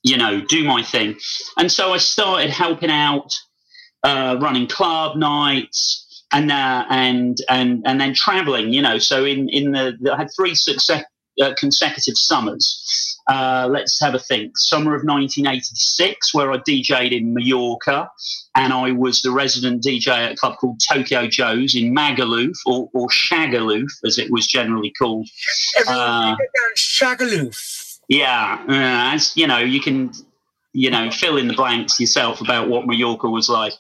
you 0.02 0.16
know 0.16 0.40
do 0.40 0.64
my 0.64 0.82
thing, 0.82 1.16
and 1.58 1.70
so 1.70 1.92
I 1.92 1.98
started 1.98 2.50
helping 2.50 2.90
out, 2.90 3.32
uh, 4.02 4.38
running 4.40 4.66
club 4.66 5.16
nights. 5.16 6.02
And 6.32 6.50
uh, 6.50 6.84
and 6.90 7.38
and 7.48 7.84
and 7.86 8.00
then 8.00 8.12
traveling, 8.12 8.72
you 8.72 8.82
know. 8.82 8.98
So 8.98 9.24
in 9.24 9.48
in 9.48 9.70
the, 9.70 9.96
I 10.12 10.16
had 10.16 10.28
three 10.36 10.56
success, 10.56 11.04
uh, 11.40 11.54
consecutive 11.56 12.16
summers. 12.16 12.82
Uh, 13.28 13.68
let's 13.70 14.00
have 14.00 14.14
a 14.14 14.18
think. 14.18 14.52
Summer 14.56 14.94
of 14.94 15.02
1986, 15.02 16.32
where 16.32 16.52
I 16.52 16.58
DJ'd 16.58 17.12
in 17.12 17.34
Mallorca, 17.34 18.08
and 18.54 18.72
I 18.72 18.92
was 18.92 19.22
the 19.22 19.32
resident 19.32 19.82
DJ 19.82 20.08
at 20.08 20.32
a 20.32 20.36
club 20.36 20.58
called 20.58 20.80
Tokyo 20.88 21.26
Joe's 21.26 21.74
in 21.74 21.94
Magaluf, 21.94 22.54
or, 22.66 22.88
or 22.94 23.08
Shagaloof, 23.08 23.90
as 24.04 24.18
it 24.18 24.30
was 24.30 24.46
generally 24.46 24.92
called. 24.96 25.28
uh, 25.88 26.36
Shagaloof. 26.76 27.98
Yeah, 28.08 28.64
uh, 28.68 29.14
as 29.14 29.36
you 29.36 29.48
know, 29.48 29.58
you 29.58 29.80
can, 29.80 30.12
you 30.72 30.90
know, 30.90 31.10
fill 31.10 31.36
in 31.36 31.48
the 31.48 31.54
blanks 31.54 31.98
yourself 31.98 32.40
about 32.40 32.68
what 32.68 32.86
Mallorca 32.86 33.28
was 33.28 33.48
like. 33.48 33.72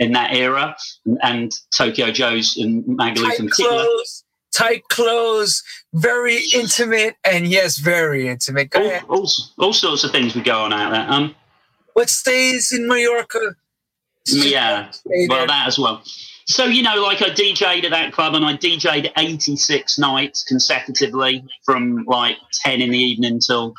in 0.00 0.12
that 0.12 0.34
era, 0.34 0.74
and, 1.06 1.18
and 1.22 1.52
Tokyo 1.76 2.10
Joe's 2.10 2.56
and 2.56 2.82
Magaluf 2.84 3.38
in 3.38 3.48
particular. 3.48 3.84
clothes, 3.84 4.24
tight 4.60 4.82
clothes, 4.88 5.62
very 5.94 6.38
intimate, 6.54 7.16
and 7.24 7.46
yes, 7.46 7.78
very 7.78 8.28
intimate. 8.28 8.70
Go 8.70 8.80
All, 8.80 8.86
ahead. 8.86 9.02
all, 9.08 9.28
all 9.58 9.72
sorts 9.72 10.04
of 10.04 10.10
things 10.10 10.34
were 10.34 10.42
going 10.42 10.72
out 10.72 10.90
there. 10.90 11.06
Um, 11.08 11.34
What 11.94 12.10
stays 12.10 12.72
in 12.72 12.86
Mallorca? 12.88 13.56
yeah, 14.26 14.90
well, 15.28 15.46
that 15.46 15.66
as 15.66 15.78
well. 15.78 16.02
So 16.46 16.64
you 16.64 16.82
know, 16.82 16.96
like 17.02 17.22
I 17.22 17.30
DJ'd 17.30 17.84
at 17.84 17.90
that 17.92 18.12
club, 18.12 18.34
and 18.34 18.44
I 18.44 18.56
DJ'd 18.56 19.12
86 19.16 19.98
nights 19.98 20.44
consecutively 20.44 21.44
from 21.64 22.04
like 22.06 22.36
10 22.64 22.80
in 22.80 22.90
the 22.90 22.98
evening 22.98 23.40
till 23.40 23.74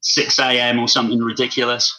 6 0.00 0.38
a.m. 0.38 0.78
or 0.78 0.88
something 0.88 1.20
ridiculous. 1.20 1.94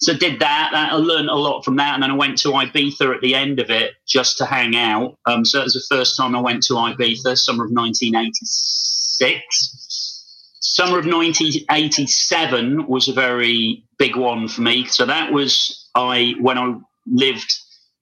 So 0.00 0.14
did 0.14 0.40
that. 0.40 0.72
I 0.74 0.94
learned 0.96 1.28
a 1.28 1.34
lot 1.34 1.64
from 1.64 1.76
that, 1.76 1.94
and 1.94 2.02
then 2.02 2.10
I 2.10 2.14
went 2.14 2.38
to 2.38 2.48
Ibiza 2.48 3.14
at 3.14 3.20
the 3.20 3.34
end 3.34 3.60
of 3.60 3.70
it 3.70 3.94
just 4.06 4.38
to 4.38 4.44
hang 4.44 4.76
out. 4.76 5.16
Um, 5.26 5.44
so 5.44 5.60
it 5.60 5.64
was 5.64 5.74
the 5.74 5.84
first 5.94 6.16
time 6.16 6.34
I 6.34 6.40
went 6.40 6.62
to 6.64 6.74
Ibiza, 6.74 7.38
summer 7.38 7.64
of 7.64 7.70
1986. 7.70 10.58
Summer 10.60 10.98
of 10.98 11.06
1987 11.06 12.88
was 12.88 13.08
a 13.08 13.12
very 13.12 13.84
big 13.98 14.16
one 14.16 14.48
for 14.48 14.62
me. 14.62 14.86
So 14.86 15.06
that 15.06 15.32
was 15.32 15.88
I 15.94 16.34
when 16.40 16.58
I 16.58 16.74
lived 17.06 17.54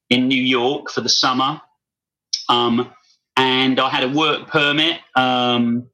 in 0.08 0.28
New 0.28 0.42
York 0.42 0.90
for 0.90 1.02
the 1.02 1.08
summer, 1.08 1.60
um, 2.48 2.90
and 3.36 3.78
I 3.78 3.90
had 3.90 4.04
a 4.04 4.08
work 4.08 4.48
permit. 4.48 5.00
Um, 5.16 5.88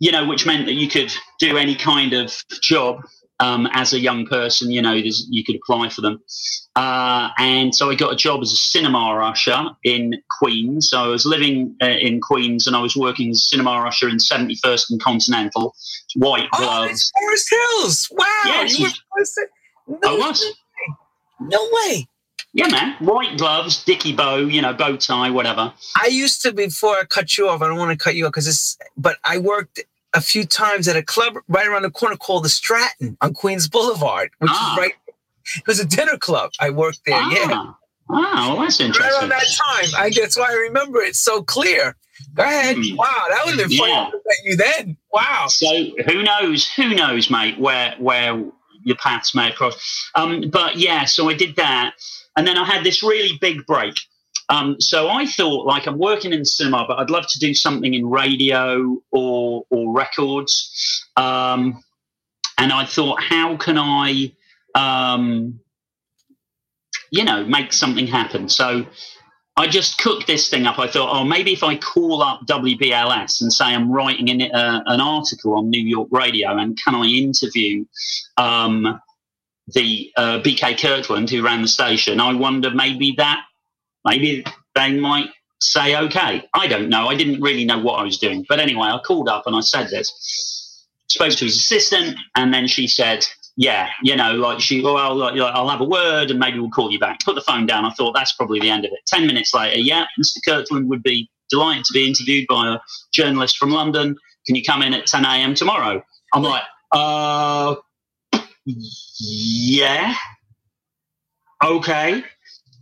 you 0.00 0.12
know, 0.12 0.26
which 0.26 0.46
meant 0.46 0.66
that 0.66 0.74
you 0.74 0.88
could 0.88 1.12
do 1.38 1.56
any 1.56 1.74
kind 1.74 2.12
of 2.12 2.32
job 2.62 3.02
um, 3.40 3.68
as 3.72 3.92
a 3.92 3.98
young 3.98 4.26
person. 4.26 4.70
You 4.70 4.82
know, 4.82 4.94
there's- 4.94 5.26
you 5.30 5.44
could 5.44 5.56
apply 5.56 5.88
for 5.90 6.00
them. 6.00 6.20
Uh, 6.76 7.30
and 7.38 7.74
so 7.74 7.90
I 7.90 7.94
got 7.96 8.12
a 8.12 8.16
job 8.16 8.40
as 8.42 8.52
a 8.52 8.56
cinema 8.56 8.98
usher 9.20 9.70
in 9.84 10.14
Queens. 10.38 10.90
So 10.90 11.02
I 11.02 11.06
was 11.08 11.24
living 11.26 11.76
uh, 11.82 11.86
in 11.86 12.20
Queens 12.20 12.66
and 12.68 12.76
I 12.76 12.80
was 12.80 12.94
working 12.96 13.30
as 13.30 13.38
a 13.38 13.40
cinema 13.42 13.72
usher 13.86 14.08
in 14.08 14.16
71st 14.18 14.90
and 14.90 15.02
Continental, 15.02 15.74
white 16.16 16.48
Oh, 16.54 16.58
gloves. 16.58 16.92
it's 16.92 17.12
Forest 17.18 17.50
Hills. 17.50 18.08
Wow. 18.12 18.26
Yes, 18.44 18.78
you 18.78 18.86
were 18.86 19.98
no, 20.04 20.16
I 20.16 20.18
was. 20.28 20.44
no 21.40 21.68
way. 21.72 22.06
Yeah, 22.54 22.68
man. 22.68 22.94
White 23.00 23.36
gloves, 23.38 23.84
dicky 23.84 24.12
bow, 24.14 24.36
you 24.36 24.62
know, 24.62 24.72
bow 24.72 24.96
tie, 24.96 25.30
whatever. 25.30 25.72
I 26.00 26.06
used 26.06 26.42
to 26.42 26.52
before 26.52 26.96
I 26.96 27.04
cut 27.04 27.36
you 27.36 27.48
off. 27.48 27.60
I 27.62 27.68
don't 27.68 27.78
want 27.78 27.90
to 27.96 28.02
cut 28.02 28.14
you 28.14 28.24
off 28.26 28.30
because 28.32 28.48
it's. 28.48 28.78
But 28.96 29.16
I 29.24 29.38
worked 29.38 29.80
a 30.14 30.20
few 30.20 30.44
times 30.44 30.88
at 30.88 30.96
a 30.96 31.02
club 31.02 31.34
right 31.48 31.66
around 31.66 31.82
the 31.82 31.90
corner 31.90 32.16
called 32.16 32.44
the 32.44 32.48
Stratton 32.48 33.16
on 33.20 33.34
Queens 33.34 33.68
Boulevard, 33.68 34.30
which 34.38 34.50
Ah. 34.52 34.72
is 34.74 34.78
right. 34.78 34.92
It 35.56 35.66
was 35.66 35.80
a 35.80 35.84
dinner 35.84 36.16
club. 36.18 36.50
I 36.60 36.70
worked 36.70 37.00
there. 37.06 37.16
ah, 37.20 37.30
Yeah, 37.30 37.72
Wow, 38.10 38.54
well, 38.56 38.60
that's 38.62 38.80
right 38.80 39.12
around 39.12 39.28
that 39.28 39.44
time. 39.58 39.84
I 39.98 40.10
that's 40.14 40.36
why 40.38 40.46
I 40.50 40.54
remember 40.54 41.00
it 41.02 41.14
so 41.14 41.42
clear. 41.42 41.94
Go 42.34 42.42
ahead. 42.42 42.76
Hmm. 42.76 42.96
Wow, 42.96 43.24
that 43.28 43.42
would 43.44 43.58
have 43.58 43.68
been 43.68 43.78
fun 43.78 43.88
Yeah. 43.90 44.10
to 44.10 44.16
met 44.26 44.36
you 44.44 44.56
then. 44.56 44.96
Wow. 45.12 45.46
So 45.48 45.66
who 46.06 46.22
knows? 46.22 46.68
Who 46.76 46.94
knows, 46.94 47.30
mate? 47.30 47.58
Where 47.58 47.94
where 47.98 48.42
your 48.84 48.96
paths 48.96 49.34
may 49.34 49.48
have 49.48 49.56
crossed. 49.56 49.78
Um, 50.14 50.48
but 50.50 50.76
yeah, 50.76 51.04
so 51.04 51.28
I 51.28 51.34
did 51.34 51.56
that, 51.56 51.94
and 52.36 52.46
then 52.46 52.56
I 52.56 52.64
had 52.64 52.82
this 52.84 53.02
really 53.02 53.36
big 53.40 53.66
break. 53.66 53.94
Um, 54.48 54.80
so 54.80 55.08
I 55.08 55.26
thought, 55.26 55.66
like, 55.66 55.86
I'm 55.86 55.98
working 55.98 56.32
in 56.32 56.44
cinema, 56.44 56.86
but 56.88 56.98
I'd 56.98 57.10
love 57.10 57.26
to 57.28 57.38
do 57.38 57.52
something 57.54 57.92
in 57.94 58.08
radio 58.08 58.96
or 59.10 59.64
or 59.70 59.92
records. 59.92 61.06
Um, 61.16 61.82
and 62.56 62.72
I 62.72 62.84
thought, 62.84 63.22
how 63.22 63.56
can 63.56 63.78
I, 63.78 64.32
um, 64.74 65.60
you 67.10 67.24
know, 67.24 67.44
make 67.44 67.72
something 67.72 68.06
happen? 68.06 68.48
So 68.48 68.86
I 69.58 69.66
just 69.66 69.98
cooked 69.98 70.26
this 70.28 70.48
thing 70.48 70.66
up. 70.66 70.78
I 70.78 70.86
thought, 70.86 71.10
oh, 71.12 71.24
maybe 71.24 71.52
if 71.52 71.62
I 71.64 71.76
call 71.76 72.22
up 72.22 72.46
WBLS 72.46 73.40
and 73.40 73.52
say 73.52 73.66
I'm 73.66 73.90
writing 73.90 74.30
an, 74.30 74.42
uh, 74.52 74.82
an 74.86 75.00
article 75.00 75.56
on 75.56 75.68
New 75.68 75.82
York 75.82 76.08
radio, 76.12 76.56
and 76.56 76.78
can 76.82 76.94
I 76.94 77.06
interview 77.06 77.84
um, 78.36 79.00
the 79.74 80.12
uh, 80.16 80.38
BK 80.40 80.80
Kirkland 80.80 81.28
who 81.28 81.44
ran 81.44 81.62
the 81.62 81.68
station? 81.68 82.20
I 82.20 82.34
wonder 82.34 82.70
maybe 82.70 83.14
that 83.18 83.42
maybe 84.08 84.44
they 84.74 84.92
might 84.98 85.28
say 85.60 85.96
okay. 85.96 86.48
I 86.54 86.66
don't 86.66 86.88
know. 86.88 87.08
I 87.08 87.16
didn't 87.16 87.40
really 87.40 87.64
know 87.64 87.78
what 87.78 88.00
I 88.00 88.04
was 88.04 88.18
doing, 88.18 88.44
but 88.48 88.60
anyway, 88.60 88.88
I 88.88 88.98
called 88.98 89.28
up 89.28 89.46
and 89.46 89.56
I 89.56 89.60
said 89.60 89.88
this. 89.90 90.84
Spoke 91.08 91.32
to 91.32 91.44
his 91.46 91.56
assistant, 91.56 92.18
and 92.36 92.52
then 92.52 92.66
she 92.66 92.86
said, 92.86 93.24
yeah, 93.56 93.88
you 94.02 94.14
know, 94.14 94.32
like 94.34 94.60
she, 94.60 94.82
well, 94.82 95.16
like, 95.16 95.34
like, 95.34 95.54
I'll 95.54 95.68
have 95.68 95.80
a 95.80 95.84
word 95.84 96.30
and 96.30 96.38
maybe 96.38 96.60
we'll 96.60 96.70
call 96.70 96.92
you 96.92 96.98
back. 96.98 97.18
Put 97.24 97.34
the 97.34 97.40
phone 97.40 97.66
down. 97.66 97.84
I 97.84 97.90
thought 97.90 98.12
that's 98.12 98.32
probably 98.32 98.60
the 98.60 98.70
end 98.70 98.84
of 98.84 98.92
it. 98.92 99.00
Ten 99.06 99.26
minutes 99.26 99.52
later, 99.54 99.78
yeah, 99.78 100.04
Mr. 100.20 100.38
Kirkland 100.46 100.88
would 100.88 101.02
be 101.02 101.28
delighted 101.50 101.84
to 101.86 101.92
be 101.92 102.06
interviewed 102.06 102.46
by 102.48 102.74
a 102.74 102.78
journalist 103.12 103.56
from 103.56 103.70
London. 103.70 104.16
Can 104.46 104.54
you 104.54 104.62
come 104.62 104.82
in 104.82 104.94
at 104.94 105.06
10 105.06 105.24
a.m. 105.24 105.54
tomorrow? 105.54 106.02
I'm 106.32 106.42
like, 106.42 106.62
uh, 106.92 107.74
yeah, 109.18 110.14
okay. 111.64 112.22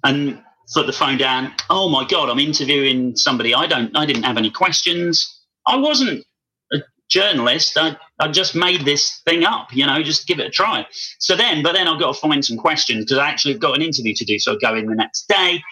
And 0.04 0.42
put 0.72 0.86
the 0.86 0.92
phone 0.92 1.18
down. 1.18 1.52
Oh 1.70 1.88
my 1.88 2.06
God, 2.06 2.28
I'm 2.28 2.38
interviewing 2.38 3.16
somebody. 3.16 3.54
I 3.54 3.66
don't, 3.66 3.96
I 3.96 4.06
didn't 4.06 4.24
have 4.24 4.36
any 4.36 4.50
questions. 4.50 5.40
I 5.66 5.76
wasn't 5.76 6.24
a 6.72 6.78
journalist. 7.08 7.76
I, 7.76 7.96
I 8.18 8.28
just 8.28 8.54
made 8.54 8.84
this 8.84 9.20
thing 9.26 9.44
up, 9.44 9.74
you 9.74 9.86
know, 9.86 10.02
just 10.02 10.26
give 10.26 10.40
it 10.40 10.46
a 10.46 10.50
try. 10.50 10.86
So 11.18 11.36
then, 11.36 11.62
but 11.62 11.72
then 11.72 11.86
I've 11.88 12.00
got 12.00 12.14
to 12.14 12.20
find 12.20 12.44
some 12.44 12.56
questions 12.56 13.04
because 13.04 13.18
I 13.18 13.28
actually 13.28 13.54
got 13.54 13.76
an 13.76 13.82
interview 13.82 14.14
to 14.14 14.24
do. 14.24 14.38
So 14.38 14.54
I 14.54 14.56
go 14.60 14.74
in 14.74 14.86
the 14.86 14.94
next 14.94 15.28
day, 15.28 15.62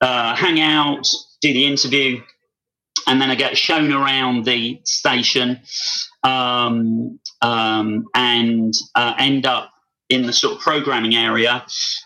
uh, 0.00 0.34
hang 0.34 0.60
out, 0.60 1.06
do 1.40 1.52
the 1.52 1.66
interview, 1.66 2.22
and 3.06 3.20
then 3.20 3.30
I 3.30 3.34
get 3.34 3.56
shown 3.56 3.92
around 3.92 4.44
the 4.44 4.80
station 4.84 5.60
um, 6.22 7.18
um, 7.42 8.06
and 8.14 8.74
uh, 8.94 9.14
end 9.18 9.46
up 9.46 9.70
in 10.08 10.26
the 10.26 10.32
sort 10.32 10.56
of 10.56 10.60
programming 10.60 11.14
area. 11.14 11.64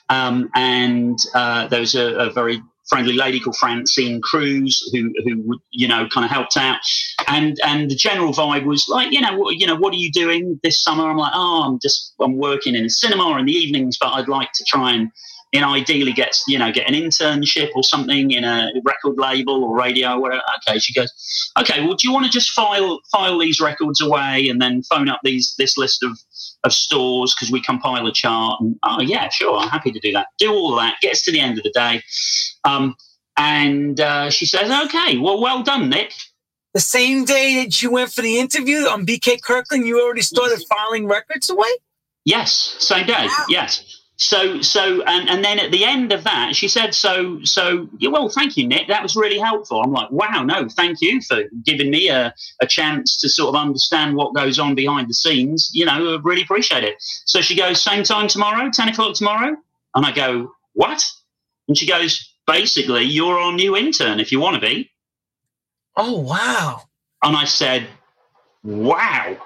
Um, 0.09 0.51
and 0.55 1.19
uh, 1.35 1.69
there 1.69 1.81
was 1.81 1.95
a, 1.95 2.15
a 2.17 2.31
very 2.31 2.61
friendly 2.89 3.13
lady 3.15 3.41
called 3.41 3.57
Francine 3.57 4.21
Cruz 4.21 4.91
who, 4.93 5.13
who 5.25 5.59
you 5.71 5.89
know, 5.89 6.09
kind 6.09 6.25
of 6.25 6.31
helped 6.31 6.57
out. 6.57 6.79
And 7.29 7.57
and 7.65 7.91
the 7.91 7.95
general 7.95 8.33
vibe 8.33 8.65
was 8.65 8.87
like, 8.89 9.13
you 9.13 9.21
know, 9.21 9.37
what, 9.37 9.57
you 9.57 9.67
know, 9.67 9.77
what 9.77 9.95
are 9.95 9.99
you 9.99 10.11
doing 10.11 10.61
this 10.63 10.83
summer? 10.83 11.09
I'm 11.09 11.17
like, 11.17 11.33
oh, 11.35 11.63
I'm 11.65 11.79
just 11.81 12.15
I'm 12.21 12.37
working 12.37 12.75
in 12.75 12.89
cinema 12.91 13.39
in 13.39 13.47
the 13.47 13.53
evenings, 13.53 13.97
but 13.99 14.09
I'd 14.09 14.29
like 14.29 14.53
to 14.53 14.65
try 14.65 14.93
and 14.93 15.11
know, 15.61 15.75
ideally 15.75 16.13
get 16.13 16.39
you 16.47 16.59
know 16.59 16.73
get 16.73 16.89
an 16.89 16.95
internship 16.95 17.71
or 17.75 17.85
something 17.85 18.31
in 18.31 18.45
a 18.45 18.73
record 18.85 19.17
label 19.19 19.63
or 19.65 19.77
radio 19.77 20.15
or 20.15 20.21
whatever. 20.21 20.43
Okay, 20.67 20.79
she 20.79 20.95
goes, 20.95 21.53
okay, 21.59 21.85
well, 21.85 21.95
do 21.95 22.09
you 22.09 22.13
want 22.13 22.25
to 22.25 22.31
just 22.31 22.51
file 22.53 23.01
file 23.11 23.39
these 23.39 23.61
records 23.61 24.01
away 24.01 24.49
and 24.49 24.61
then 24.61 24.83
phone 24.83 25.09
up 25.09 25.21
these 25.23 25.55
this 25.59 25.77
list 25.77 26.03
of 26.03 26.19
of 26.65 26.73
stores 26.73 27.35
because 27.35 27.53
we 27.53 27.61
compile 27.61 28.07
a 28.07 28.13
chart? 28.13 28.61
And 28.61 28.77
oh 28.83 29.03
yeah, 29.03 29.29
sure, 29.29 29.59
I'm 29.59 29.69
happy 29.69 29.93
to 29.93 30.01
do 30.01 30.13
that. 30.13 30.29
Do 30.39 30.53
all 30.53 30.75
that. 30.77 30.97
Gets 31.03 31.23
to 31.25 31.33
the 31.33 31.41
end 31.41 31.59
of 31.59 31.65
the 31.65 31.71
day, 31.71 32.03
um, 32.65 32.97
and 33.37 34.01
uh, 34.01 34.31
she 34.31 34.47
says, 34.47 34.71
okay, 34.87 35.19
well, 35.19 35.41
well 35.41 35.63
done, 35.63 35.91
Nick. 35.91 36.13
The 36.75 36.81
same 36.81 37.27
day 37.27 37.63
that 37.63 37.83
you 37.83 37.91
went 37.91 38.13
for 38.13 38.23
the 38.23 38.39
interview 38.39 38.87
on 38.87 39.05
BK 39.05 39.43
Kirkland, 39.43 39.87
you 39.87 40.03
already 40.03 40.23
started 40.23 40.65
filing 40.71 41.07
records 41.07 41.51
away? 41.51 41.69
Yes, 42.25 42.77
same 42.79 43.07
day. 43.07 43.27
Wow. 43.27 43.45
Yes. 43.49 44.02
So 44.23 44.63
so 44.63 45.03
and, 45.03 45.29
and 45.29 45.45
then 45.45 45.59
at 45.59 45.73
the 45.73 45.85
end 45.85 46.13
of 46.13 46.23
that, 46.23 46.55
she 46.55 46.69
said, 46.69 46.95
"So 46.95 47.43
so 47.43 47.89
yeah, 47.99 48.09
well, 48.09 48.29
thank 48.29 48.57
you, 48.57 48.69
Nick. 48.69 48.87
That 48.87 49.03
was 49.03 49.17
really 49.17 49.39
helpful." 49.39 49.83
I'm 49.83 49.93
like, 49.93 50.13
"Wow, 50.13 50.45
no, 50.45 50.69
thank 50.69 51.01
you 51.01 51.21
for 51.23 51.43
giving 51.65 51.91
me 51.91 52.09
a, 52.09 52.33
a 52.61 52.67
chance 52.69 53.17
to 53.17 53.29
sort 53.29 53.49
of 53.49 53.57
understand 53.57 54.15
what 54.15 54.33
goes 54.33 54.61
on 54.61 54.77
behind 54.77 55.09
the 55.09 55.15
scenes. 55.15 55.73
You 55.75 55.87
know, 55.87 56.19
really 56.23 56.43
appreciate 56.43 56.85
it." 56.85 56.95
So 57.01 57.41
she 57.41 57.57
goes, 57.57 57.83
"Same 57.83 58.05
time 58.05 58.29
tomorrow, 58.29 58.71
ten 58.73 58.89
o'clock 58.89 59.17
tomorrow," 59.17 59.57
and 59.97 60.07
I 60.07 60.13
go, 60.13 60.53
"What?" 60.75 61.03
And 61.67 61.77
she 61.77 61.89
goes, 61.89 62.33
"Basically, 62.47 63.03
you're 63.03 63.41
our 63.41 63.53
new 63.53 63.77
intern 63.77 64.21
if 64.21 64.31
you 64.31 64.39
want 64.39 64.55
to 64.55 64.61
be." 64.61 64.93
Oh, 65.97 66.21
wow. 66.21 66.83
And 67.25 67.37
I 67.37 67.45
said, 67.45 67.89
"Wow." 68.63 69.37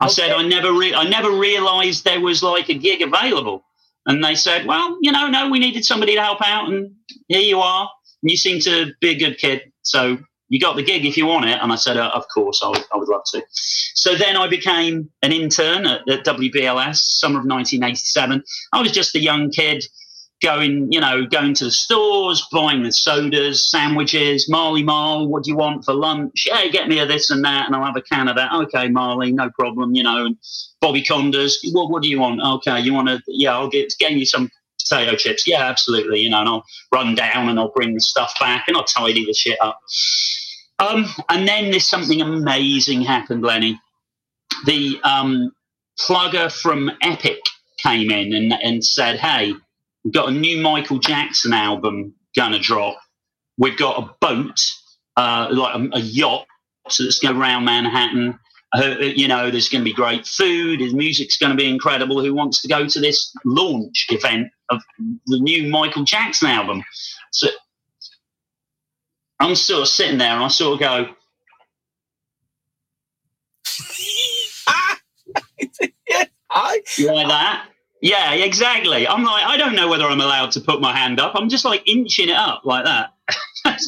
I 0.00 0.08
said, 0.08 0.30
"I 0.32 0.42
never, 0.42 0.72
re- 0.72 0.94
I 0.94 1.04
never 1.04 1.30
realised 1.30 2.04
there 2.04 2.18
was 2.18 2.42
like 2.42 2.70
a 2.70 2.74
gig 2.74 3.02
available." 3.02 3.62
And 4.06 4.22
they 4.22 4.34
said, 4.34 4.66
"Well, 4.66 4.98
you 5.00 5.12
know, 5.12 5.28
no, 5.28 5.48
we 5.48 5.58
needed 5.58 5.84
somebody 5.84 6.14
to 6.14 6.22
help 6.22 6.40
out, 6.42 6.68
and 6.68 6.92
here 7.28 7.40
you 7.40 7.60
are. 7.60 7.88
And 8.22 8.30
you 8.30 8.36
seem 8.36 8.60
to 8.60 8.92
be 9.00 9.10
a 9.10 9.14
good 9.14 9.38
kid, 9.38 9.72
so 9.82 10.18
you 10.48 10.60
got 10.60 10.76
the 10.76 10.82
gig 10.82 11.04
if 11.04 11.16
you 11.16 11.26
want 11.26 11.46
it." 11.46 11.58
And 11.60 11.72
I 11.72 11.76
said, 11.76 11.96
uh, 11.96 12.10
"Of 12.14 12.24
course, 12.34 12.60
I 12.62 12.68
would, 12.68 12.84
I 12.92 12.96
would 12.96 13.08
love 13.08 13.22
to." 13.32 13.42
So 13.50 14.16
then 14.16 14.36
I 14.36 14.48
became 14.48 15.10
an 15.22 15.32
intern 15.32 15.86
at, 15.86 16.08
at 16.08 16.24
WBLS, 16.24 16.96
summer 16.96 17.38
of 17.38 17.46
1987. 17.46 18.42
I 18.72 18.80
was 18.80 18.90
just 18.92 19.14
a 19.14 19.20
young 19.20 19.50
kid 19.50 19.84
going, 20.42 20.90
you 20.92 21.00
know, 21.00 21.24
going 21.26 21.54
to 21.54 21.64
the 21.64 21.70
stores, 21.70 22.46
buying 22.52 22.82
the 22.82 22.92
sodas, 22.92 23.70
sandwiches, 23.70 24.48
Marley 24.48 24.82
Marl, 24.82 25.28
what 25.28 25.44
do 25.44 25.50
you 25.50 25.56
want 25.56 25.84
for 25.84 25.94
lunch? 25.94 26.46
Yeah, 26.46 26.66
get 26.68 26.88
me 26.88 26.98
a 26.98 27.06
this 27.06 27.30
and 27.30 27.44
that, 27.44 27.66
and 27.66 27.76
I'll 27.76 27.84
have 27.84 27.96
a 27.96 28.02
can 28.02 28.28
of 28.28 28.36
that. 28.36 28.52
Okay, 28.52 28.88
Marley, 28.88 29.32
no 29.32 29.50
problem, 29.50 29.94
you 29.94 30.02
know. 30.02 30.26
And 30.26 30.36
Bobby 30.80 31.02
Konders, 31.02 31.54
what, 31.72 31.90
what 31.90 32.02
do 32.02 32.08
you 32.08 32.20
want? 32.20 32.40
Okay, 32.40 32.80
you 32.80 32.92
want 32.92 33.08
to, 33.08 33.22
yeah, 33.28 33.52
I'll 33.52 33.70
get, 33.70 33.94
get 33.98 34.12
you 34.12 34.26
some 34.26 34.50
potato 34.82 35.16
chips. 35.16 35.46
Yeah, 35.46 35.62
absolutely. 35.62 36.20
You 36.20 36.30
know, 36.30 36.40
and 36.40 36.48
I'll 36.48 36.64
run 36.92 37.14
down 37.14 37.48
and 37.48 37.58
I'll 37.58 37.72
bring 37.72 37.94
the 37.94 38.00
stuff 38.00 38.34
back 38.38 38.64
and 38.68 38.76
I'll 38.76 38.84
tidy 38.84 39.24
the 39.24 39.34
shit 39.34 39.58
up. 39.60 39.78
Um, 40.78 41.06
and 41.28 41.46
then 41.46 41.70
there's 41.70 41.88
something 41.88 42.20
amazing 42.20 43.02
happened, 43.02 43.42
Lenny. 43.42 43.80
The 44.66 44.98
um, 45.04 45.52
plugger 45.98 46.50
from 46.50 46.90
Epic 47.02 47.40
came 47.82 48.10
in 48.10 48.32
and, 48.32 48.52
and 48.52 48.84
said, 48.84 49.18
Hey, 49.18 49.54
we've 50.04 50.14
got 50.14 50.28
a 50.28 50.32
new 50.32 50.60
Michael 50.60 50.98
Jackson 50.98 51.52
album 51.52 52.14
gonna 52.36 52.58
drop. 52.58 52.98
We've 53.58 53.76
got 53.76 54.02
a 54.02 54.14
boat, 54.20 54.60
uh, 55.16 55.48
like 55.50 55.74
a, 55.74 55.96
a 55.96 56.00
yacht, 56.00 56.46
so 56.88 57.04
that's 57.04 57.18
going 57.18 57.36
around 57.36 57.64
Manhattan. 57.64 58.38
Uh, 58.74 58.96
you 59.00 59.28
know, 59.28 59.50
there's 59.50 59.68
going 59.68 59.82
to 59.82 59.84
be 59.84 59.92
great 59.92 60.26
food. 60.26 60.80
His 60.80 60.94
music's 60.94 61.36
going 61.36 61.50
to 61.50 61.56
be 61.56 61.68
incredible. 61.68 62.24
Who 62.24 62.32
wants 62.32 62.62
to 62.62 62.68
go 62.68 62.86
to 62.86 63.00
this 63.00 63.30
launch 63.44 64.06
event 64.08 64.48
of 64.70 64.80
the 65.26 65.38
new 65.40 65.68
Michael 65.68 66.04
Jackson 66.04 66.48
album? 66.48 66.82
So 67.32 67.48
I'm 69.40 69.56
sort 69.56 69.82
of 69.82 69.88
sitting 69.88 70.16
there 70.16 70.32
and 70.32 70.44
I 70.44 70.48
sort 70.48 70.74
of 70.74 70.80
go, 70.80 71.08
You 76.98 77.12
like 77.12 77.28
that. 77.28 77.68
Yeah, 78.02 78.32
exactly. 78.32 79.06
I'm 79.06 79.22
like, 79.22 79.44
I 79.46 79.56
don't 79.56 79.76
know 79.76 79.88
whether 79.88 80.04
I'm 80.04 80.20
allowed 80.20 80.50
to 80.52 80.60
put 80.60 80.80
my 80.80 80.94
hand 80.94 81.20
up. 81.20 81.32
I'm 81.36 81.48
just 81.48 81.64
like 81.64 81.88
inching 81.88 82.28
it 82.28 82.36
up 82.36 82.62
like 82.64 82.84
that. 82.84 83.14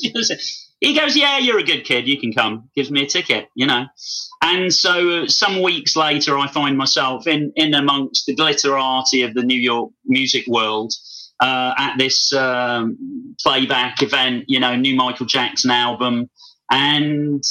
he 0.81 0.95
goes, 0.95 1.17
Yeah, 1.17 1.39
you're 1.39 1.59
a 1.59 1.65
good 1.65 1.85
kid. 1.85 2.07
You 2.07 2.21
can 2.21 2.33
come. 2.33 2.71
Gives 2.77 2.93
me 2.93 3.03
a 3.03 3.07
ticket, 3.07 3.49
you 3.57 3.67
know. 3.67 3.87
And 4.41 4.73
so 4.73 5.27
some 5.27 5.63
weeks 5.63 5.97
later, 5.97 6.39
I 6.39 6.47
find 6.47 6.79
myself 6.79 7.27
in, 7.27 7.53
in 7.57 7.75
amongst 7.75 8.27
the 8.27 8.37
glitterati 8.37 9.27
of 9.27 9.35
the 9.35 9.43
New 9.43 9.59
York 9.61 9.91
music 10.07 10.47
world 10.47 10.93
uh, 11.41 11.75
at 11.77 11.97
this 11.99 12.33
um, 12.33 13.35
playback 13.43 14.01
event, 14.01 14.45
you 14.47 14.61
know, 14.61 14.77
new 14.77 14.95
Michael 14.95 15.27
Jackson 15.27 15.73
album. 15.73 16.31
And 16.71 17.43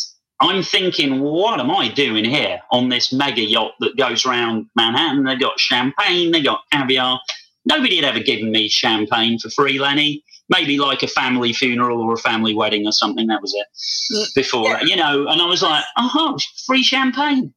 I'm 0.43 0.62
thinking, 0.62 1.21
what 1.21 1.62
am 1.62 1.71
I 1.71 1.88
doing 1.88 2.25
here 2.25 2.60
on 2.69 2.89
this 2.89 3.13
mega 3.13 3.41
yacht 3.41 3.71
that 3.79 3.95
goes 3.95 4.25
around 4.25 4.67
Manhattan? 4.75 5.23
They 5.23 5.38
got 5.38 5.58
champagne, 5.58 6.32
they 6.32 6.41
got 6.41 6.60
caviar. 6.69 7.21
Nobody 7.65 7.95
had 7.95 8.03
ever 8.03 8.19
given 8.19 8.51
me 8.51 8.67
champagne 8.67 9.39
for 9.39 9.49
free, 9.49 9.79
Lenny. 9.79 10.21
Maybe 10.49 10.77
like 10.77 11.01
a 11.01 11.08
family 11.08 11.53
funeral 11.53 12.01
or 12.01 12.13
a 12.13 12.17
family 12.17 12.53
wedding 12.53 12.86
or 12.86 12.91
something. 12.91 13.27
That 13.27 13.41
was 13.41 13.56
it. 13.56 14.29
Before 14.36 14.67
yeah. 14.67 14.82
you 14.82 14.97
know, 14.97 15.27
and 15.27 15.41
I 15.41 15.45
was 15.45 15.63
like, 15.63 15.86
oh, 15.97 16.38
free 16.67 16.84
champagne. 16.84 17.53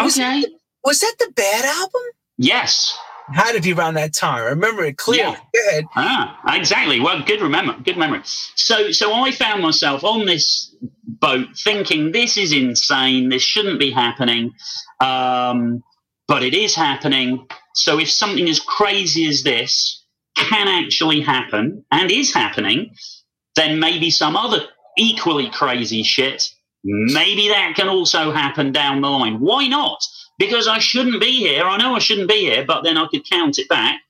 Was 0.00 0.18
okay. 0.18 0.40
That 0.40 0.48
the, 0.48 0.58
was 0.84 1.00
that 1.00 1.14
the 1.18 1.30
bad 1.36 1.66
album? 1.66 2.02
Yes 2.38 2.98
How 3.34 3.52
did 3.52 3.66
you 3.66 3.76
around 3.76 3.94
that 3.94 4.14
time. 4.14 4.36
I 4.36 4.48
remember 4.48 4.84
it 4.84 4.96
clearly. 4.96 5.36
Yeah. 5.54 5.80
Ah, 5.94 6.56
exactly. 6.56 6.98
Well, 7.00 7.22
good 7.22 7.42
remember, 7.42 7.76
good 7.82 7.98
memory. 7.98 8.20
So, 8.24 8.90
so 8.90 9.12
I 9.12 9.30
found 9.32 9.62
myself 9.62 10.02
on 10.04 10.24
this 10.24 10.74
boat 11.20 11.48
thinking, 11.56 12.12
"This 12.12 12.36
is 12.36 12.52
insane. 12.52 13.28
This 13.28 13.42
shouldn't 13.42 13.78
be 13.78 13.90
happening," 13.90 14.52
um, 15.00 15.82
but 16.28 16.42
it 16.42 16.54
is 16.54 16.74
happening. 16.74 17.46
So, 17.74 17.98
if 17.98 18.10
something 18.10 18.48
as 18.48 18.60
crazy 18.60 19.26
as 19.28 19.42
this 19.42 20.02
can 20.36 20.68
actually 20.68 21.20
happen 21.20 21.84
and 21.90 22.10
is 22.10 22.32
happening, 22.32 22.94
then 23.54 23.78
maybe 23.78 24.10
some 24.10 24.36
other 24.36 24.66
equally 24.98 25.50
crazy 25.50 26.02
shit, 26.02 26.50
maybe 26.84 27.48
that 27.48 27.74
can 27.76 27.88
also 27.88 28.32
happen 28.32 28.72
down 28.72 29.00
the 29.00 29.08
line. 29.08 29.40
Why 29.40 29.66
not? 29.66 30.02
because 30.38 30.68
I 30.68 30.78
shouldn't 30.78 31.20
be 31.20 31.38
here. 31.38 31.64
I 31.64 31.76
know 31.76 31.94
I 31.94 31.98
shouldn't 31.98 32.28
be 32.28 32.40
here, 32.40 32.64
but 32.66 32.82
then 32.82 32.96
I 32.96 33.06
could 33.06 33.28
count 33.28 33.58
it 33.58 33.68
back. 33.68 34.00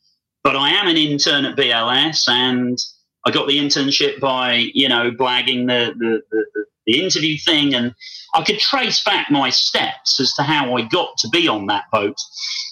But 0.43 0.57
I 0.57 0.71
am 0.71 0.89
an 0.89 0.97
intern 0.97 1.45
at 1.45 1.57
BLS, 1.57 2.29
and 2.29 2.79
I 3.25 3.31
got 3.31 3.49
the 3.49 3.59
internship 3.59 4.21
by 4.21 4.71
you 4.75 4.89
know 4.89 5.11
blagging 5.11 5.67
the 5.67 5.95
the, 5.97 6.23
the, 6.31 6.67
the 6.87 7.03
interview 7.03 7.37
thing, 7.39 7.75
and 7.75 7.95
I 8.35 8.43
could 8.43 8.59
trace 8.59 9.03
back 9.05 9.31
my 9.31 9.51
steps 9.51 10.21
as 10.21 10.33
to 10.35 10.43
how 10.43 10.77
I 10.77 10.83
got 10.83 11.17
to 11.19 11.29
be 11.29 11.49
on 11.49 11.67
that 11.67 11.85
boat. 11.93 12.21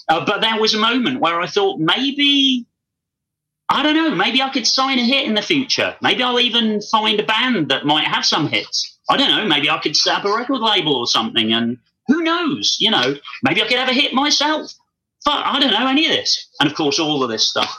Uh, 0.07 0.25
but 0.25 0.41
there 0.41 0.59
was 0.59 0.73
a 0.73 0.79
moment 0.79 1.19
where 1.19 1.41
I 1.41 1.47
thought 1.47 1.79
maybe 1.79 2.65
I 3.67 3.81
don't 3.81 3.95
know, 3.95 4.13
maybe 4.13 4.43
I 4.43 4.49
could 4.49 4.67
sign 4.67 4.99
a 4.99 5.03
hit 5.03 5.25
in 5.25 5.33
the 5.33 5.41
future. 5.41 5.95
Maybe 5.99 6.21
I'll 6.21 6.39
even 6.39 6.81
find 6.81 7.19
a 7.19 7.25
band 7.25 7.69
that 7.69 7.83
might 7.83 8.05
have 8.05 8.23
some 8.23 8.47
hits. 8.47 8.99
I 9.09 9.17
don't 9.17 9.29
know, 9.29 9.47
maybe 9.47 9.69
I 9.71 9.79
could 9.79 9.97
set 9.97 10.19
up 10.19 10.25
a 10.25 10.31
record 10.31 10.61
label 10.61 10.95
or 10.95 11.07
something 11.07 11.51
and 11.51 11.79
who 12.07 12.21
knows? 12.21 12.77
You 12.79 12.91
know, 12.91 13.15
maybe 13.43 13.61
I 13.61 13.67
could 13.67 13.77
have 13.77 13.89
a 13.89 13.93
hit 13.93 14.13
myself. 14.13 14.71
But 15.25 15.43
I 15.43 15.59
don't 15.59 15.71
know 15.71 15.87
any 15.87 16.05
of 16.05 16.11
this. 16.11 16.47
And 16.59 16.69
of 16.69 16.75
course, 16.75 16.99
all 16.99 17.23
of 17.23 17.29
this 17.29 17.47
stuff 17.47 17.75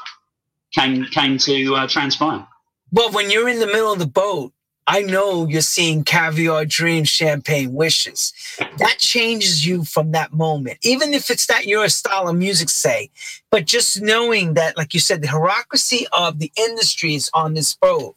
came 0.74 1.04
came 1.06 1.38
to 1.38 1.74
uh, 1.76 1.86
transpire. 1.86 2.46
Well, 2.90 3.12
when 3.12 3.30
you're 3.30 3.48
in 3.48 3.60
the 3.60 3.66
middle 3.66 3.92
of 3.92 4.00
the 4.00 4.06
boat, 4.06 4.52
I 4.86 5.02
know 5.02 5.48
you're 5.48 5.62
seeing 5.62 6.04
caviar 6.04 6.64
dreams, 6.64 7.08
champagne 7.08 7.72
wishes. 7.72 8.32
That 8.78 8.98
changes 8.98 9.66
you 9.66 9.84
from 9.84 10.12
that 10.12 10.32
moment, 10.32 10.78
even 10.82 11.12
if 11.12 11.28
it's 11.28 11.48
not 11.48 11.66
your 11.66 11.88
style 11.88 12.28
of 12.28 12.36
music, 12.36 12.68
say. 12.68 13.10
But 13.50 13.64
just 13.64 14.00
knowing 14.00 14.54
that, 14.54 14.76
like 14.76 14.94
you 14.94 15.00
said, 15.00 15.22
the 15.22 15.28
bureaucracy 15.28 16.06
of 16.12 16.38
the 16.38 16.52
industry 16.56 17.16
is 17.16 17.30
on 17.34 17.54
this 17.54 17.74
boat, 17.74 18.14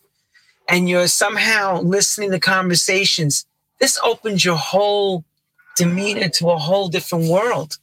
and 0.67 0.87
you're 0.87 1.07
somehow 1.07 1.81
listening 1.81 2.31
to 2.31 2.39
conversations. 2.39 3.45
This 3.79 3.99
opens 4.03 4.45
your 4.45 4.57
whole 4.57 5.23
demeanor 5.75 6.29
to 6.29 6.51
a 6.51 6.57
whole 6.57 6.89
different 6.89 7.29
world. 7.29 7.77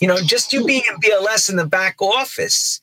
You 0.00 0.08
know, 0.08 0.16
just 0.16 0.52
you 0.52 0.64
being 0.64 0.82
in 0.88 1.00
BLS 1.00 1.48
in 1.48 1.56
the 1.56 1.66
back 1.66 2.00
office 2.00 2.80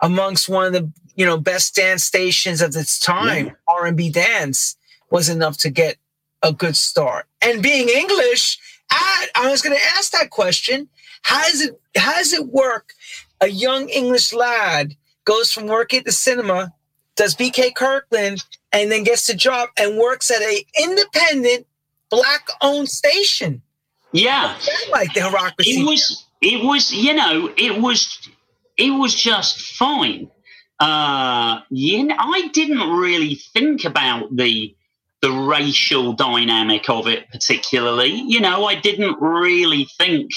amongst 0.00 0.48
one 0.48 0.66
of 0.66 0.72
the 0.72 0.90
you 1.16 1.26
know 1.26 1.36
best 1.36 1.74
dance 1.74 2.04
stations 2.04 2.62
of 2.62 2.74
its 2.74 2.98
time, 2.98 3.46
yeah. 3.46 3.52
R&B 3.68 4.10
dance, 4.10 4.76
was 5.12 5.28
enough 5.28 5.58
to 5.58 5.70
get 5.70 5.96
a 6.42 6.52
good 6.52 6.74
start. 6.74 7.26
And 7.42 7.62
being 7.62 7.88
English, 7.88 8.58
I, 8.90 9.28
I 9.36 9.50
was 9.50 9.62
going 9.62 9.76
to 9.76 9.84
ask 9.96 10.10
that 10.12 10.30
question: 10.30 10.88
How 11.22 11.46
does 11.48 11.60
it 11.60 11.80
how 11.96 12.14
does 12.16 12.32
it 12.32 12.48
work? 12.48 12.94
A 13.40 13.48
young 13.48 13.88
English 13.88 14.32
lad 14.32 14.96
goes 15.24 15.52
from 15.52 15.66
working 15.66 16.00
at 16.00 16.04
the 16.04 16.12
cinema, 16.12 16.72
does 17.16 17.34
BK 17.36 17.74
Kirkland, 17.74 18.44
and 18.72 18.90
then 18.90 19.04
gets 19.04 19.26
the 19.26 19.34
job 19.34 19.68
and 19.78 19.98
works 19.98 20.30
at 20.30 20.40
a 20.40 20.64
independent 20.80 21.66
black-owned 22.10 22.88
station. 22.88 23.62
Yeah, 24.12 24.56
like 24.90 25.12
the 25.14 25.20
bureaucracy. 25.20 25.80
It 25.80 25.84
was. 25.84 26.26
It 26.40 26.64
was. 26.64 26.92
You 26.92 27.14
know. 27.14 27.50
It 27.56 27.80
was. 27.80 28.18
It 28.78 28.90
was 28.90 29.14
just 29.14 29.76
fine. 29.76 30.30
Uh, 30.80 31.60
you 31.70 32.04
know, 32.04 32.16
I 32.18 32.48
didn't 32.48 32.90
really 32.96 33.36
think 33.36 33.84
about 33.84 34.34
the 34.34 34.74
the 35.22 35.32
racial 35.32 36.12
dynamic 36.12 36.90
of 36.90 37.06
it 37.06 37.30
particularly. 37.30 38.10
You 38.10 38.40
know, 38.40 38.66
I 38.66 38.74
didn't 38.74 39.20
really 39.20 39.86
think. 39.96 40.30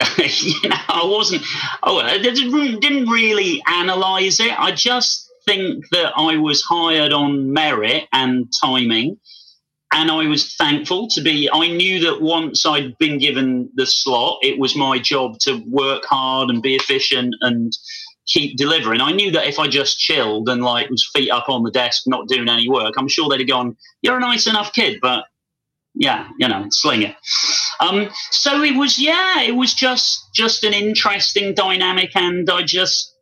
you 0.18 0.68
know, 0.68 0.76
I 0.88 1.02
wasn't. 1.04 1.42
Oh, 1.82 1.98
I 1.98 2.18
didn't 2.18 3.08
really 3.08 3.62
analyze 3.66 4.38
it. 4.38 4.58
I 4.58 4.72
just 4.72 5.30
think 5.46 5.88
that 5.90 6.12
I 6.16 6.36
was 6.36 6.62
hired 6.62 7.12
on 7.12 7.52
merit 7.52 8.04
and 8.12 8.52
timing 8.60 9.18
and 9.92 10.10
I 10.10 10.26
was 10.26 10.54
thankful 10.54 11.06
to 11.08 11.20
be. 11.20 11.48
I 11.52 11.68
knew 11.68 12.00
that 12.00 12.22
once 12.22 12.64
I'd 12.64 12.96
been 12.98 13.18
given 13.18 13.70
the 13.74 13.86
slot, 13.86 14.38
it 14.42 14.58
was 14.58 14.74
my 14.74 14.98
job 14.98 15.38
to 15.40 15.62
work 15.68 16.04
hard 16.06 16.48
and 16.48 16.62
be 16.62 16.74
efficient 16.74 17.34
and 17.42 17.76
keep 18.26 18.56
delivering. 18.56 19.00
I 19.00 19.12
knew 19.12 19.30
that 19.32 19.46
if 19.46 19.58
I 19.58 19.68
just 19.68 19.98
chilled 19.98 20.48
and 20.48 20.62
like 20.62 20.90
was 20.90 21.08
feet 21.14 21.30
up 21.30 21.48
on 21.48 21.62
the 21.62 21.70
desk, 21.70 22.02
not 22.06 22.28
doing 22.28 22.48
any 22.48 22.68
work, 22.68 22.94
I'm 22.96 23.08
sure 23.08 23.28
they'd 23.28 23.40
have 23.40 23.48
gone, 23.48 23.76
"You're 24.02 24.16
a 24.16 24.20
nice 24.20 24.46
enough 24.46 24.72
kid, 24.72 24.98
but 25.00 25.24
yeah, 25.94 26.28
you 26.38 26.48
know, 26.48 26.66
sling 26.70 27.02
it." 27.02 27.16
Um, 27.80 28.08
so 28.30 28.62
it 28.62 28.76
was, 28.76 28.98
yeah, 28.98 29.42
it 29.42 29.56
was 29.56 29.74
just 29.74 30.32
just 30.34 30.64
an 30.64 30.72
interesting 30.72 31.54
dynamic, 31.54 32.14
and 32.14 32.48
I 32.48 32.62
just 32.62 33.12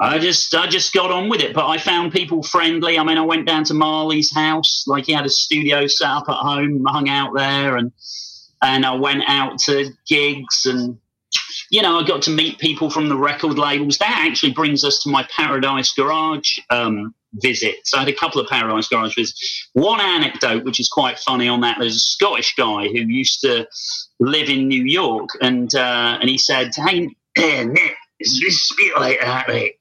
I 0.00 0.18
just 0.18 0.54
I 0.54 0.66
just 0.66 0.92
got 0.92 1.10
on 1.10 1.28
with 1.28 1.40
it. 1.40 1.54
But 1.54 1.68
I 1.68 1.78
found 1.78 2.12
people 2.12 2.42
friendly. 2.42 2.98
I 2.98 3.04
mean, 3.04 3.18
I 3.18 3.22
went 3.22 3.46
down 3.46 3.64
to 3.64 3.74
Marley's 3.74 4.34
house, 4.34 4.84
like 4.86 5.06
he 5.06 5.12
had 5.12 5.26
a 5.26 5.30
studio 5.30 5.86
set 5.86 6.08
up 6.08 6.28
at 6.28 6.36
home, 6.36 6.84
hung 6.86 7.08
out 7.08 7.34
there, 7.34 7.76
and 7.76 7.92
and 8.62 8.84
I 8.84 8.94
went 8.94 9.22
out 9.28 9.58
to 9.60 9.92
gigs, 10.08 10.66
and 10.66 10.98
you 11.74 11.82
know, 11.82 11.98
I 11.98 12.06
got 12.06 12.22
to 12.22 12.30
meet 12.30 12.60
people 12.60 12.88
from 12.88 13.08
the 13.08 13.16
record 13.16 13.58
labels. 13.58 13.98
That 13.98 14.28
actually 14.28 14.52
brings 14.52 14.84
us 14.84 15.00
to 15.00 15.10
my 15.10 15.26
Paradise 15.36 15.92
Garage 15.92 16.56
um, 16.70 17.12
visit. 17.32 17.78
So 17.82 17.96
I 17.96 18.00
had 18.02 18.08
a 18.08 18.14
couple 18.14 18.40
of 18.40 18.46
Paradise 18.46 18.86
Garage 18.86 19.16
visits. 19.16 19.68
One 19.72 20.00
anecdote, 20.00 20.64
which 20.64 20.78
is 20.78 20.88
quite 20.88 21.18
funny 21.18 21.48
on 21.48 21.62
that, 21.62 21.78
there's 21.80 21.96
a 21.96 21.98
Scottish 21.98 22.54
guy 22.54 22.86
who 22.86 23.00
used 23.00 23.40
to 23.40 23.66
live 24.20 24.48
in 24.48 24.68
New 24.68 24.84
York, 24.84 25.30
and 25.40 25.74
uh, 25.74 26.18
and 26.20 26.30
he 26.30 26.38
said, 26.38 26.70
"Hey, 26.76 27.08
Nick, 27.36 27.96
it's 28.20 28.70
a 28.70 28.74
bit 28.76 28.96
like 28.96 29.20
that, 29.20 29.48
mate." 29.48 29.74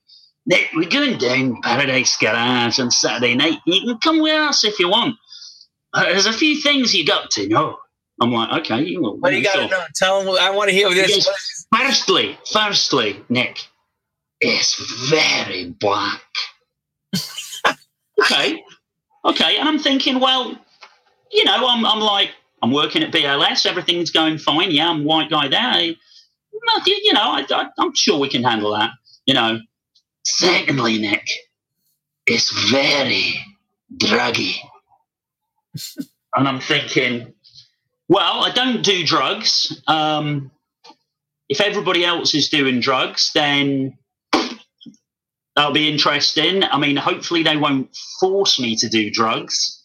Nick, 0.48 0.70
we're 0.74 0.90
going 0.90 1.20
down 1.20 1.62
Paradise 1.62 2.18
Garage 2.18 2.80
on 2.80 2.90
Saturday 2.90 3.36
night. 3.36 3.60
You 3.68 3.82
can 3.86 4.00
come 4.00 4.20
with 4.20 4.34
us 4.34 4.64
if 4.64 4.80
you 4.80 4.90
want. 4.90 5.16
Uh, 5.94 6.06
there's 6.06 6.26
a 6.26 6.34
few 6.34 6.60
things 6.60 6.96
you 6.96 7.06
got 7.06 7.30
to 7.32 7.48
know. 7.48 7.78
I'm 8.22 8.32
like, 8.32 8.62
okay. 8.62 8.96
Well, 8.98 9.18
what 9.18 9.32
do 9.32 9.38
you 9.38 9.44
got 9.44 9.56
to 9.56 9.68
know? 9.68 9.84
Tell 9.96 10.24
them. 10.24 10.36
I 10.40 10.50
want 10.52 10.70
to 10.70 10.76
hear 10.76 10.90
this. 10.90 11.26
Goes, 11.26 11.63
firstly, 11.76 12.38
firstly, 12.52 13.24
Nick, 13.30 13.60
it's 14.40 15.10
very 15.10 15.70
black. 15.72 16.22
okay. 18.22 18.64
Okay. 19.26 19.58
And 19.58 19.68
I'm 19.68 19.80
thinking, 19.80 20.20
well, 20.20 20.58
you 21.32 21.46
know, 21.46 21.68
I'm, 21.68 21.86
I'm 21.86 22.00
like, 22.00 22.32
I'm 22.62 22.72
working 22.72 23.04
at 23.04 23.12
BLS, 23.12 23.66
everything's 23.66 24.12
going 24.12 24.38
fine. 24.38 24.72
Yeah, 24.72 24.90
I'm 24.90 25.04
white 25.04 25.30
guy 25.30 25.48
there. 25.50 25.82
you 25.82 27.14
know, 27.14 27.22
I, 27.22 27.46
I, 27.50 27.70
I'm 27.78 27.94
sure 27.94 28.20
we 28.20 28.30
can 28.30 28.44
handle 28.44 28.72
that. 28.72 28.92
You 29.26 29.34
know. 29.34 29.60
Secondly, 30.26 31.00
Nick, 31.00 31.28
it's 32.26 32.50
very 32.72 33.36
druggy. 33.98 34.56
and 36.36 36.48
I'm 36.48 36.60
thinking, 36.62 37.34
well, 38.08 38.44
I 38.44 38.52
don't 38.52 38.84
do 38.84 39.06
drugs. 39.06 39.82
Um, 39.88 40.52
if 41.50 41.62
everybody 41.62 42.06
else 42.06 42.34
is 42.34 42.50
doing 42.50 42.80
drugs, 42.80 43.32
then 43.34 43.98
that'll 45.56 45.74
be 45.74 45.90
interesting. 45.90 46.64
I 46.64 46.78
mean, 46.78 46.96
hopefully 46.96 47.44
they 47.44 47.58
won't 47.58 47.96
force 48.20 48.60
me 48.60 48.76
to 48.78 48.90
do 48.90 49.10
drugs. 49.12 49.82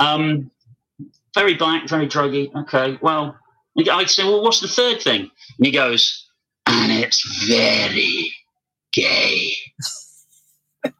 Um, 0.00 0.50
very 1.34 1.54
black, 1.54 1.88
very 1.88 2.06
druggy. 2.06 2.54
Okay, 2.54 2.98
well, 3.00 3.36
I'd 3.90 4.10
say, 4.10 4.24
well, 4.24 4.42
what's 4.42 4.60
the 4.60 4.68
third 4.68 5.00
thing? 5.00 5.30
And 5.58 5.66
he 5.66 5.72
goes, 5.72 6.28
and 6.66 6.92
it's 6.92 7.46
very 7.46 8.32
gay. 8.92 9.52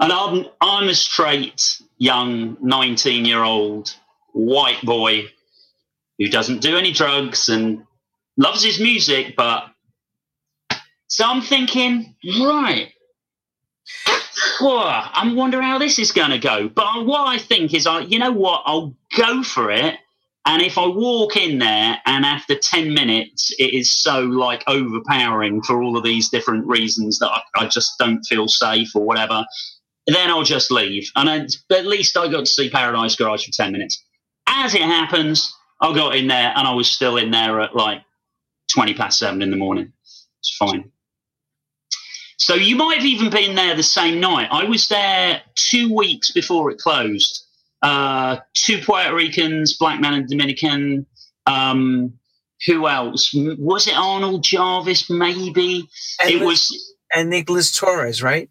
and 0.00 0.12
I'm 0.12 0.46
I'm 0.60 0.88
a 0.88 0.94
straight 0.94 1.80
young 1.98 2.56
19 2.60 3.24
year 3.24 3.42
old 3.42 3.94
white 4.32 4.82
boy 4.82 5.26
who 6.18 6.28
doesn't 6.28 6.60
do 6.60 6.76
any 6.76 6.92
drugs 6.92 7.48
and 7.48 7.84
loves 8.36 8.62
his 8.62 8.80
music, 8.80 9.34
but 9.36 9.64
so 11.08 11.24
I'm 11.24 11.42
thinking, 11.42 12.16
right. 12.40 12.90
I'm 14.60 15.36
wondering 15.36 15.64
how 15.64 15.78
this 15.78 15.98
is 15.98 16.12
going 16.12 16.30
to 16.30 16.38
go. 16.38 16.68
But 16.68 17.06
what 17.06 17.26
I 17.26 17.38
think 17.38 17.74
is, 17.74 17.86
I, 17.86 18.00
you 18.00 18.18
know 18.18 18.32
what? 18.32 18.62
I'll 18.66 18.96
go 19.16 19.42
for 19.42 19.70
it. 19.70 19.96
And 20.46 20.60
if 20.60 20.76
I 20.76 20.86
walk 20.86 21.36
in 21.36 21.58
there 21.58 21.98
and 22.04 22.24
after 22.24 22.54
10 22.54 22.92
minutes 22.92 23.50
it 23.58 23.72
is 23.72 23.94
so 23.94 24.20
like 24.20 24.62
overpowering 24.66 25.62
for 25.62 25.82
all 25.82 25.96
of 25.96 26.04
these 26.04 26.28
different 26.28 26.66
reasons 26.66 27.18
that 27.20 27.30
I, 27.30 27.40
I 27.56 27.66
just 27.66 27.92
don't 27.98 28.22
feel 28.24 28.46
safe 28.46 28.94
or 28.94 29.04
whatever, 29.04 29.44
then 30.06 30.30
I'll 30.30 30.42
just 30.42 30.70
leave. 30.70 31.10
And 31.16 31.30
I, 31.30 31.46
at 31.74 31.86
least 31.86 32.16
I 32.16 32.28
got 32.28 32.40
to 32.40 32.46
see 32.46 32.68
Paradise 32.68 33.16
Garage 33.16 33.46
for 33.46 33.52
10 33.52 33.72
minutes. 33.72 34.04
As 34.46 34.74
it 34.74 34.82
happens, 34.82 35.50
I 35.80 35.94
got 35.94 36.14
in 36.14 36.26
there 36.26 36.52
and 36.54 36.68
I 36.68 36.74
was 36.74 36.90
still 36.90 37.16
in 37.16 37.30
there 37.30 37.60
at 37.60 37.74
like 37.74 38.02
20 38.72 38.94
past 38.94 39.18
seven 39.18 39.42
in 39.42 39.50
the 39.50 39.56
morning. 39.56 39.92
It's 40.40 40.56
fine. 40.56 40.90
So 42.36 42.54
you 42.54 42.76
might 42.76 42.96
have 42.96 43.06
even 43.06 43.30
been 43.30 43.54
there 43.54 43.74
the 43.74 43.82
same 43.82 44.20
night. 44.20 44.48
I 44.50 44.64
was 44.64 44.88
there 44.88 45.42
two 45.54 45.94
weeks 45.94 46.30
before 46.32 46.70
it 46.70 46.78
closed. 46.78 47.46
Uh, 47.82 48.38
two 48.54 48.80
Puerto 48.80 49.14
Ricans, 49.14 49.76
black 49.76 50.00
man 50.00 50.14
and 50.14 50.28
Dominican. 50.28 51.06
Um, 51.46 52.18
who 52.66 52.88
else? 52.88 53.30
Was 53.34 53.86
it 53.86 53.94
Arnold 53.96 54.42
Jarvis? 54.42 55.10
Maybe 55.10 55.88
and 56.20 56.30
it 56.30 56.44
was, 56.44 56.94
and 57.14 57.30
Nicholas 57.30 57.70
Torres, 57.76 58.22
right? 58.22 58.48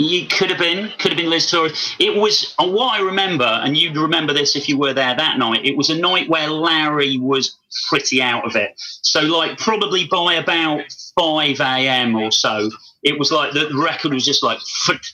It 0.00 0.30
could 0.30 0.48
have 0.50 0.60
been, 0.60 0.92
could 1.00 1.10
have 1.10 1.18
been 1.18 1.28
Liz 1.28 1.50
Torres. 1.50 1.96
It 1.98 2.14
was 2.14 2.54
what 2.56 3.00
I 3.00 3.02
remember, 3.02 3.44
and 3.44 3.76
you'd 3.76 3.96
remember 3.96 4.32
this 4.32 4.54
if 4.54 4.68
you 4.68 4.78
were 4.78 4.94
there 4.94 5.16
that 5.16 5.38
night. 5.38 5.66
It 5.66 5.76
was 5.76 5.90
a 5.90 5.98
night 5.98 6.28
where 6.28 6.48
Larry 6.48 7.18
was 7.18 7.58
pretty 7.88 8.22
out 8.22 8.46
of 8.46 8.54
it. 8.54 8.74
So, 9.02 9.22
like, 9.22 9.58
probably 9.58 10.06
by 10.06 10.34
about 10.34 10.84
five 11.18 11.58
a.m. 11.58 12.14
or 12.14 12.30
so, 12.30 12.70
it 13.02 13.18
was 13.18 13.32
like 13.32 13.54
the 13.54 13.70
record 13.74 14.14
was 14.14 14.24
just 14.24 14.44
like 14.44 14.60
foot, 14.60 15.04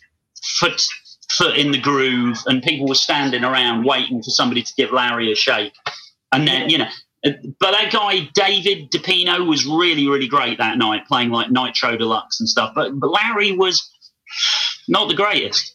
foot, 0.59 0.83
foot 1.31 1.57
in 1.57 1.71
the 1.71 1.81
groove, 1.81 2.37
and 2.45 2.63
people 2.63 2.87
were 2.87 2.95
standing 2.95 3.43
around 3.43 3.87
waiting 3.87 4.23
for 4.23 4.31
somebody 4.31 4.63
to 4.63 4.75
give 4.77 4.93
Larry 4.93 5.33
a 5.33 5.35
shake. 5.35 5.73
And 6.31 6.47
then, 6.47 6.69
you 6.69 6.77
know, 6.77 6.89
but 7.23 7.71
that 7.71 7.91
guy 7.91 8.29
David 8.35 8.91
DePino 8.91 9.49
was 9.49 9.65
really, 9.65 10.07
really 10.07 10.29
great 10.29 10.59
that 10.59 10.77
night, 10.77 11.07
playing 11.09 11.31
like 11.31 11.51
Nitro 11.51 11.97
Deluxe 11.97 12.39
and 12.39 12.47
stuff. 12.47 12.75
But 12.75 13.01
but 13.01 13.09
Larry 13.09 13.53
was 13.53 13.91
not 14.89 15.09
the 15.09 15.15
greatest. 15.15 15.75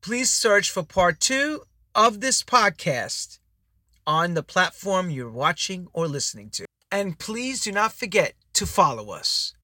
Please 0.00 0.30
search 0.30 0.70
for 0.70 0.82
part 0.82 1.20
two 1.20 1.62
of 1.94 2.20
this 2.20 2.42
podcast 2.42 3.38
on 4.06 4.34
the 4.34 4.42
platform 4.42 5.10
you're 5.10 5.30
watching 5.30 5.88
or 5.92 6.06
listening 6.06 6.50
to. 6.50 6.64
And 6.92 7.18
please 7.18 7.60
do 7.62 7.72
not 7.72 7.92
forget 7.92 8.34
to 8.54 8.66
follow 8.66 9.10
us. 9.10 9.55